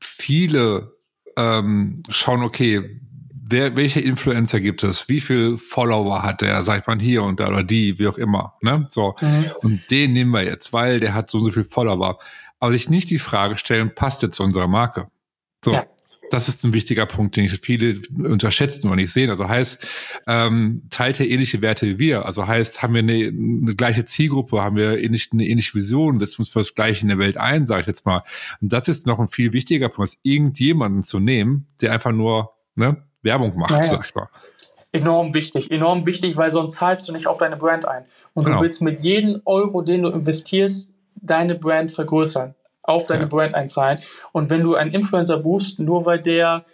viele 0.00 0.96
ähm, 1.36 2.02
schauen, 2.08 2.42
okay, 2.42 3.00
wer, 3.48 3.76
welche 3.76 4.00
Influencer 4.00 4.60
gibt 4.60 4.82
es? 4.82 5.08
Wie 5.08 5.20
viel 5.20 5.56
Follower 5.56 6.24
hat 6.24 6.40
der, 6.40 6.64
sagt 6.64 6.88
man 6.88 6.98
hier 6.98 7.22
und 7.22 7.38
da 7.38 7.48
oder 7.48 7.62
die, 7.62 8.00
wie 8.00 8.08
auch 8.08 8.18
immer. 8.18 8.54
Ne? 8.62 8.86
So. 8.88 9.14
Mhm. 9.20 9.52
Und 9.62 9.90
den 9.92 10.12
nehmen 10.12 10.32
wir 10.32 10.42
jetzt, 10.42 10.72
weil 10.72 10.98
der 10.98 11.14
hat 11.14 11.30
so 11.30 11.38
und 11.38 11.44
so 11.44 11.50
viel 11.50 11.64
Follower. 11.64 12.18
Aber 12.58 12.72
sich 12.72 12.90
nicht 12.90 13.10
die 13.10 13.20
Frage 13.20 13.56
stellen, 13.56 13.94
passt 13.94 14.22
jetzt 14.22 14.36
zu 14.36 14.42
unserer 14.42 14.66
Marke? 14.66 15.08
So. 15.64 15.72
Ja 15.72 15.86
das 16.30 16.48
ist 16.48 16.64
ein 16.64 16.72
wichtiger 16.72 17.06
Punkt, 17.06 17.36
den 17.36 17.48
viele 17.48 18.00
unterschätzen 18.16 18.88
oder 18.88 18.96
nicht 18.96 19.12
sehen. 19.12 19.30
Also 19.30 19.48
heißt, 19.48 19.86
ähm, 20.26 20.82
teilt 20.90 21.20
er 21.20 21.28
ähnliche 21.28 21.62
Werte 21.62 21.86
wie 21.86 21.98
wir. 21.98 22.26
Also 22.26 22.46
heißt, 22.46 22.82
haben 22.82 22.94
wir 22.94 23.00
eine, 23.00 23.12
eine 23.12 23.74
gleiche 23.74 24.04
Zielgruppe, 24.04 24.62
haben 24.62 24.76
wir 24.76 24.98
ähnlich, 24.98 25.30
eine 25.32 25.44
ähnliche 25.44 25.74
Vision, 25.74 26.18
setzen 26.18 26.42
uns 26.42 26.48
für 26.48 26.60
das 26.60 26.74
Gleiche 26.74 27.02
in 27.02 27.08
der 27.08 27.18
Welt 27.18 27.36
ein, 27.36 27.66
sage 27.66 27.82
ich 27.82 27.86
jetzt 27.86 28.06
mal. 28.06 28.22
Und 28.60 28.72
das 28.72 28.88
ist 28.88 29.06
noch 29.06 29.20
ein 29.20 29.28
viel 29.28 29.52
wichtiger 29.52 29.88
Punkt, 29.88 30.10
als 30.10 30.18
irgendjemanden 30.22 31.02
zu 31.02 31.20
nehmen, 31.20 31.66
der 31.80 31.92
einfach 31.92 32.12
nur 32.12 32.52
ne, 32.74 33.02
Werbung 33.22 33.56
macht, 33.58 33.70
naja. 33.70 33.84
sag 33.84 34.06
ich 34.06 34.14
mal. 34.14 34.28
Enorm 34.92 35.34
wichtig, 35.34 35.70
enorm 35.70 36.06
wichtig, 36.06 36.36
weil 36.36 36.50
sonst 36.52 36.76
zahlst 36.76 37.08
du 37.08 37.12
nicht 37.12 37.26
auf 37.26 37.38
deine 37.38 37.56
Brand 37.56 37.86
ein. 37.86 38.04
Und 38.32 38.44
genau. 38.44 38.56
du 38.56 38.62
willst 38.62 38.80
mit 38.80 39.02
jedem 39.02 39.42
Euro, 39.44 39.82
den 39.82 40.02
du 40.02 40.08
investierst, 40.08 40.90
deine 41.16 41.54
Brand 41.54 41.92
vergrößern 41.92 42.54
auf 42.86 43.06
deine 43.06 43.22
ja. 43.22 43.28
Brand 43.28 43.54
einzahlen. 43.54 43.98
Und 44.32 44.50
wenn 44.50 44.62
du 44.62 44.74
einen 44.74 44.92
Influencer 44.92 45.38
buchst, 45.38 45.78
nur 45.78 46.06
weil 46.06 46.20
der 46.20 46.64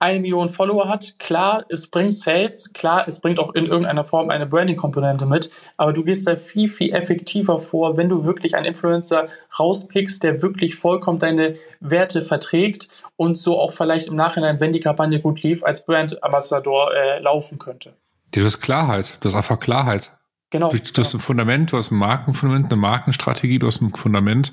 eine 0.00 0.18
Million 0.18 0.48
Follower 0.48 0.88
hat, 0.88 1.18
klar, 1.18 1.66
es 1.68 1.88
bringt 1.88 2.14
Sales, 2.14 2.72
klar, 2.72 3.04
es 3.06 3.20
bringt 3.20 3.38
auch 3.38 3.54
in 3.54 3.66
irgendeiner 3.66 4.02
Form 4.02 4.30
eine 4.30 4.46
Branding-Komponente 4.46 5.26
mit, 5.26 5.50
aber 5.76 5.92
du 5.92 6.02
gehst 6.02 6.26
da 6.26 6.36
viel, 6.36 6.68
viel 6.68 6.94
effektiver 6.94 7.58
vor, 7.58 7.98
wenn 7.98 8.08
du 8.08 8.24
wirklich 8.24 8.56
einen 8.56 8.64
Influencer 8.64 9.28
rauspickst, 9.58 10.22
der 10.22 10.40
wirklich 10.40 10.74
vollkommen 10.74 11.18
deine 11.18 11.56
Werte 11.80 12.22
verträgt 12.22 12.88
und 13.16 13.36
so 13.36 13.60
auch 13.60 13.72
vielleicht 13.72 14.06
im 14.06 14.16
Nachhinein, 14.16 14.58
wenn 14.58 14.72
die 14.72 14.80
Kampagne 14.80 15.20
gut 15.20 15.42
lief, 15.42 15.62
als 15.62 15.84
Brand-Ambassador 15.84 16.94
äh, 16.94 17.18
laufen 17.20 17.58
könnte. 17.58 17.92
Du 18.32 18.42
hast 18.42 18.62
Klarheit, 18.62 19.18
du 19.20 19.28
hast 19.28 19.34
einfach 19.34 19.60
Klarheit. 19.60 20.12
Genau. 20.48 20.70
Du, 20.70 20.78
du 20.78 21.00
hast 21.00 21.12
ein 21.12 21.20
Fundament, 21.20 21.72
du 21.72 21.76
hast 21.76 21.90
ein 21.90 21.98
Markenfundament, 21.98 22.72
eine 22.72 22.80
Markenstrategie, 22.80 23.58
du 23.58 23.66
hast 23.66 23.82
ein 23.82 23.92
Fundament 23.92 24.52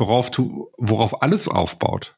worauf 0.00 0.30
du, 0.30 0.70
worauf 0.76 1.22
alles 1.22 1.46
aufbaut. 1.48 2.16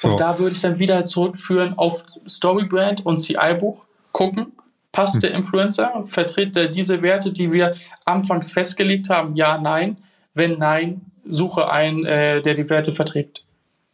So. 0.00 0.10
Und 0.10 0.20
da 0.20 0.38
würde 0.38 0.54
ich 0.54 0.62
dann 0.62 0.78
wieder 0.78 1.04
zurückführen 1.04 1.78
auf 1.78 2.04
Storybrand 2.28 3.04
und 3.04 3.18
CI-Buch 3.18 3.86
gucken. 4.12 4.52
Passt 4.92 5.14
hm. 5.14 5.20
der 5.20 5.30
Influencer? 5.32 6.02
Vertritt 6.04 6.56
er 6.56 6.68
diese 6.68 7.02
Werte, 7.02 7.32
die 7.32 7.50
wir 7.50 7.74
anfangs 8.04 8.52
festgelegt 8.52 9.08
haben? 9.08 9.36
Ja, 9.36 9.58
nein. 9.58 9.96
Wenn 10.34 10.58
nein, 10.58 11.12
suche 11.24 11.70
einen, 11.70 12.04
äh, 12.04 12.42
der 12.42 12.54
die 12.54 12.68
Werte 12.68 12.92
verträgt. 12.92 13.44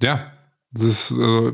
Ja, 0.01 0.33
das 0.73 0.83
ist, 0.83 1.11
äh, 1.13 1.53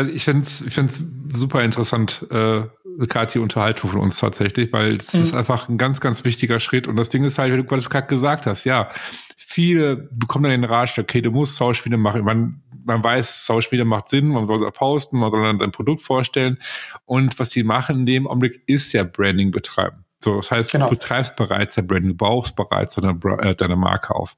ich 0.00 0.24
finde 0.24 0.42
es 0.42 0.60
ich 0.62 0.72
find's 0.72 1.02
super 1.34 1.62
interessant, 1.62 2.26
äh, 2.30 2.62
gerade 2.98 3.32
die 3.32 3.38
Unterhaltung 3.38 3.90
von 3.90 4.00
uns 4.00 4.18
tatsächlich, 4.18 4.72
weil 4.72 4.96
es 4.96 5.12
mhm. 5.12 5.22
ist 5.22 5.34
einfach 5.34 5.68
ein 5.68 5.78
ganz, 5.78 6.00
ganz 6.00 6.24
wichtiger 6.24 6.60
Schritt. 6.60 6.88
Und 6.88 6.96
das 6.96 7.08
Ding 7.08 7.24
ist 7.24 7.38
halt, 7.38 7.52
wie 7.52 7.56
du 7.56 7.64
gerade 7.64 8.06
gesagt 8.06 8.46
hast, 8.46 8.64
ja, 8.64 8.88
viele 9.36 9.96
bekommen 9.96 10.44
dann 10.44 10.52
den 10.52 10.64
Ratschlag, 10.64 11.04
okay, 11.04 11.20
du 11.20 11.30
musst 11.30 11.58
Schauspiele 11.58 11.96
machen. 11.96 12.24
Man, 12.24 12.62
man 12.84 13.04
weiß, 13.04 13.44
Schauspiele 13.46 13.84
macht 13.84 14.08
Sinn, 14.08 14.28
man 14.28 14.46
soll 14.46 14.64
es 14.64 14.72
posten, 14.72 15.18
man 15.18 15.30
soll 15.30 15.42
dann 15.42 15.58
sein 15.58 15.72
Produkt 15.72 16.02
vorstellen. 16.02 16.58
Und 17.04 17.38
was 17.38 17.50
sie 17.50 17.62
machen 17.62 18.00
in 18.00 18.06
dem 18.06 18.26
Augenblick 18.26 18.62
ist 18.66 18.92
ja 18.92 19.04
Branding 19.04 19.50
betreiben. 19.50 20.04
So, 20.20 20.36
das 20.36 20.50
heißt, 20.50 20.72
genau. 20.72 20.88
du 20.88 20.96
betreibst 20.96 21.36
bereits 21.36 21.76
ja 21.76 21.82
Branding, 21.82 22.16
baust 22.16 22.56
bereits 22.56 22.94
deine, 22.94 23.18
äh, 23.40 23.54
deine 23.54 23.76
Marke 23.76 24.14
auf. 24.14 24.36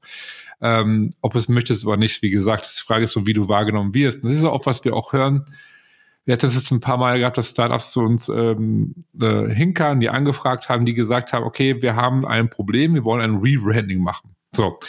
Ähm, 0.61 1.13
ob 1.21 1.35
es 1.35 1.49
möchtest 1.49 1.85
oder 1.85 1.97
nicht, 1.97 2.21
wie 2.21 2.29
gesagt, 2.29 2.65
die 2.65 2.81
Frage 2.81 3.05
ist 3.05 3.13
so, 3.13 3.25
wie 3.25 3.33
du 3.33 3.49
wahrgenommen 3.49 3.93
wirst. 3.93 4.23
Und 4.23 4.29
das 4.29 4.39
ist 4.39 4.45
auch, 4.45 4.65
was 4.65 4.83
wir 4.85 4.95
auch 4.95 5.13
hören. 5.13 5.45
Wir 6.25 6.33
hatten 6.33 6.47
es 6.47 6.71
ein 6.71 6.79
paar 6.79 6.97
Mal 6.97 7.19
gehabt, 7.19 7.37
dass 7.37 7.51
Startups 7.51 7.91
zu 7.91 8.01
uns 8.01 8.29
ähm, 8.29 8.95
äh, 9.21 9.47
hinkern, 9.47 9.99
die 9.99 10.09
angefragt 10.09 10.69
haben, 10.69 10.85
die 10.85 10.95
gesagt 10.95 11.33
haben, 11.33 11.43
okay, 11.43 11.81
wir 11.81 11.95
haben 11.95 12.25
ein 12.25 12.49
Problem, 12.49 12.95
wir 12.95 13.03
wollen 13.03 13.21
ein 13.21 13.37
Rebranding 13.37 13.99
machen. 13.99 14.35
So. 14.55 14.79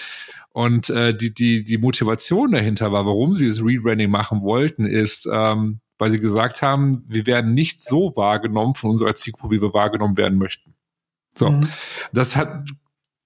Und 0.53 0.89
äh, 0.89 1.15
die, 1.15 1.35
die, 1.35 1.65
die 1.65 1.77
Motivation 1.77 2.53
dahinter 2.53 2.91
war, 2.91 3.05
warum 3.05 3.35
sie 3.35 3.47
das 3.47 3.63
Rebranding 3.63 4.11
machen 4.11 4.41
wollten, 4.41 4.87
ist, 4.87 5.29
ähm, 5.31 5.81
weil 5.99 6.11
sie 6.11 6.21
gesagt 6.21 6.63
haben, 6.63 7.05
wir 7.07 7.27
werden 7.27 7.53
nicht 7.53 7.83
so 7.83 8.17
wahrgenommen 8.17 8.75
von 8.75 8.91
unserer 8.93 9.15
Zielgruppe, 9.15 9.57
wie 9.57 9.61
wir 9.61 9.75
wahrgenommen 9.75 10.17
werden 10.17 10.39
möchten. 10.39 10.75
So. 11.37 11.51
Mhm. 11.51 11.69
Das 12.13 12.37
hat 12.37 12.65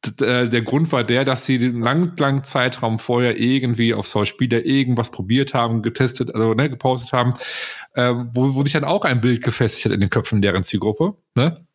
der 0.03 0.63
Grund 0.63 0.93
war 0.93 1.05
der, 1.05 1.25
dass 1.25 1.45
sie 1.45 1.59
den 1.59 1.81
langen, 1.81 2.13
langen 2.19 2.43
Zeitraum 2.43 2.99
vorher 2.99 3.39
irgendwie 3.39 3.93
auf 3.93 4.07
Social 4.07 4.35
Media 4.41 4.59
irgendwas 4.61 5.11
probiert 5.11 5.53
haben, 5.53 5.83
getestet, 5.83 6.35
also 6.35 6.55
ne, 6.55 6.71
gepostet 6.71 7.13
haben, 7.13 7.35
äh, 7.95 8.15
wo, 8.33 8.55
wo 8.55 8.63
sich 8.63 8.73
dann 8.73 8.85
auch 8.85 9.05
ein 9.05 9.21
Bild 9.21 9.43
gefestigt 9.43 9.85
hat 9.85 9.93
in 9.93 10.01
den 10.01 10.09
Köpfen 10.09 10.41
deren 10.41 10.63
Zielgruppe. 10.63 11.17
Ne? 11.37 11.67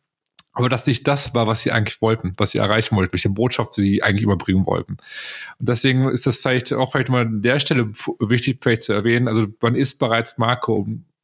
aber 0.56 0.70
dass 0.70 0.86
nicht 0.86 1.06
das 1.06 1.34
war, 1.34 1.46
was 1.46 1.60
sie 1.60 1.70
eigentlich 1.70 2.00
wollten, 2.00 2.32
was 2.38 2.52
sie 2.52 2.58
erreichen 2.58 2.96
wollten, 2.96 3.12
welche 3.12 3.28
Botschaft 3.28 3.74
sie 3.74 4.02
eigentlich 4.02 4.22
überbringen 4.22 4.64
wollten. 4.64 4.96
Und 5.58 5.68
deswegen 5.68 6.08
ist 6.08 6.26
das 6.26 6.40
vielleicht 6.40 6.72
auch 6.72 6.92
vielleicht 6.92 7.10
mal 7.10 7.26
an 7.26 7.42
der 7.42 7.60
Stelle 7.60 7.92
wichtig 8.20 8.60
vielleicht 8.62 8.80
zu 8.80 8.94
erwähnen. 8.94 9.28
Also 9.28 9.48
man 9.60 9.74
ist 9.74 9.98
bereits 9.98 10.38
Marke, 10.38 10.72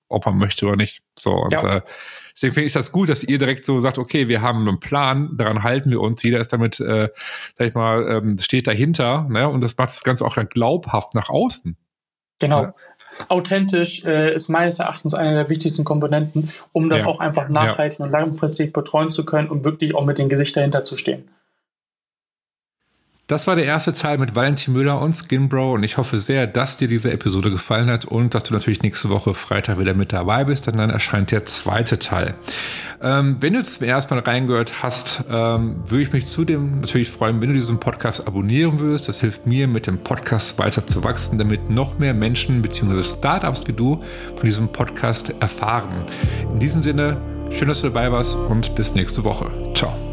ob 0.08 0.26
man 0.26 0.36
möchte 0.36 0.66
oder 0.66 0.76
nicht. 0.76 1.02
So 1.18 1.32
und 1.32 1.54
ja. 1.54 1.76
äh, 1.76 1.82
deswegen 2.34 2.54
finde 2.54 2.66
ich 2.66 2.72
das 2.72 2.92
gut, 2.92 3.08
dass 3.08 3.22
ihr 3.22 3.38
direkt 3.38 3.64
so 3.64 3.80
sagt, 3.80 3.98
okay, 3.98 4.28
wir 4.28 4.42
haben 4.42 4.66
einen 4.66 4.80
Plan, 4.80 5.36
daran 5.36 5.62
halten 5.62 5.90
wir 5.90 6.00
uns. 6.00 6.22
Jeder 6.22 6.40
ist 6.40 6.52
damit, 6.52 6.80
äh, 6.80 7.08
sag 7.56 7.68
ich 7.68 7.74
mal, 7.74 8.08
ähm, 8.08 8.38
steht 8.38 8.66
dahinter, 8.66 9.26
ne? 9.28 9.48
Und 9.48 9.62
das 9.62 9.76
macht 9.76 9.90
das 9.90 10.04
Ganze 10.04 10.24
auch 10.24 10.34
dann 10.34 10.48
glaubhaft 10.48 11.14
nach 11.14 11.28
außen. 11.28 11.76
Genau. 12.38 12.62
Ja 12.62 12.74
authentisch 13.28 14.04
äh, 14.04 14.34
ist 14.34 14.48
meines 14.48 14.78
Erachtens 14.78 15.14
eine 15.14 15.34
der 15.34 15.50
wichtigsten 15.50 15.84
Komponenten, 15.84 16.50
um 16.72 16.88
das 16.88 17.02
ja. 17.02 17.08
auch 17.08 17.20
einfach 17.20 17.48
nachhaltig 17.48 17.98
ja. 17.98 18.06
und 18.06 18.10
langfristig 18.10 18.72
betreuen 18.72 19.10
zu 19.10 19.24
können 19.24 19.48
und 19.48 19.64
wirklich 19.64 19.94
auch 19.94 20.04
mit 20.04 20.18
dem 20.18 20.28
Gesicht 20.28 20.56
dahinter 20.56 20.84
zu 20.84 20.96
stehen. 20.96 21.28
Das 23.32 23.46
war 23.46 23.56
der 23.56 23.64
erste 23.64 23.94
Teil 23.94 24.18
mit 24.18 24.34
Valentin 24.34 24.74
Müller 24.74 25.00
und 25.00 25.14
Skinbro 25.14 25.72
und 25.72 25.84
ich 25.84 25.96
hoffe 25.96 26.18
sehr, 26.18 26.46
dass 26.46 26.76
dir 26.76 26.86
diese 26.86 27.10
Episode 27.10 27.50
gefallen 27.50 27.88
hat 27.88 28.04
und 28.04 28.34
dass 28.34 28.42
du 28.42 28.52
natürlich 28.52 28.82
nächste 28.82 29.08
Woche 29.08 29.32
Freitag 29.32 29.78
wieder 29.78 29.94
mit 29.94 30.12
dabei 30.12 30.44
bist, 30.44 30.66
denn 30.66 30.76
dann 30.76 30.90
erscheint 30.90 31.30
der 31.30 31.46
zweite 31.46 31.98
Teil. 31.98 32.34
Ähm, 33.00 33.38
wenn 33.40 33.54
du 33.54 33.62
zum 33.62 33.86
ersten 33.86 34.14
Mal 34.14 34.20
reingehört 34.20 34.82
hast, 34.82 35.24
ähm, 35.30 35.76
würde 35.86 36.02
ich 36.02 36.12
mich 36.12 36.26
zudem 36.26 36.82
natürlich 36.82 37.10
freuen, 37.10 37.40
wenn 37.40 37.48
du 37.48 37.54
diesen 37.54 37.80
Podcast 37.80 38.26
abonnieren 38.26 38.78
würdest. 38.78 39.08
Das 39.08 39.22
hilft 39.22 39.46
mir, 39.46 39.66
mit 39.66 39.86
dem 39.86 40.04
Podcast 40.04 40.58
weiter 40.58 40.86
zu 40.86 41.02
wachsen, 41.02 41.38
damit 41.38 41.70
noch 41.70 41.98
mehr 41.98 42.12
Menschen 42.12 42.60
bzw. 42.60 43.02
Startups 43.02 43.66
wie 43.66 43.72
du 43.72 44.04
von 44.36 44.44
diesem 44.44 44.68
Podcast 44.68 45.32
erfahren. 45.40 46.04
In 46.52 46.60
diesem 46.60 46.82
Sinne, 46.82 47.16
schön, 47.50 47.68
dass 47.68 47.80
du 47.80 47.88
dabei 47.88 48.12
warst 48.12 48.34
und 48.34 48.74
bis 48.74 48.94
nächste 48.94 49.24
Woche. 49.24 49.50
Ciao. 49.74 50.11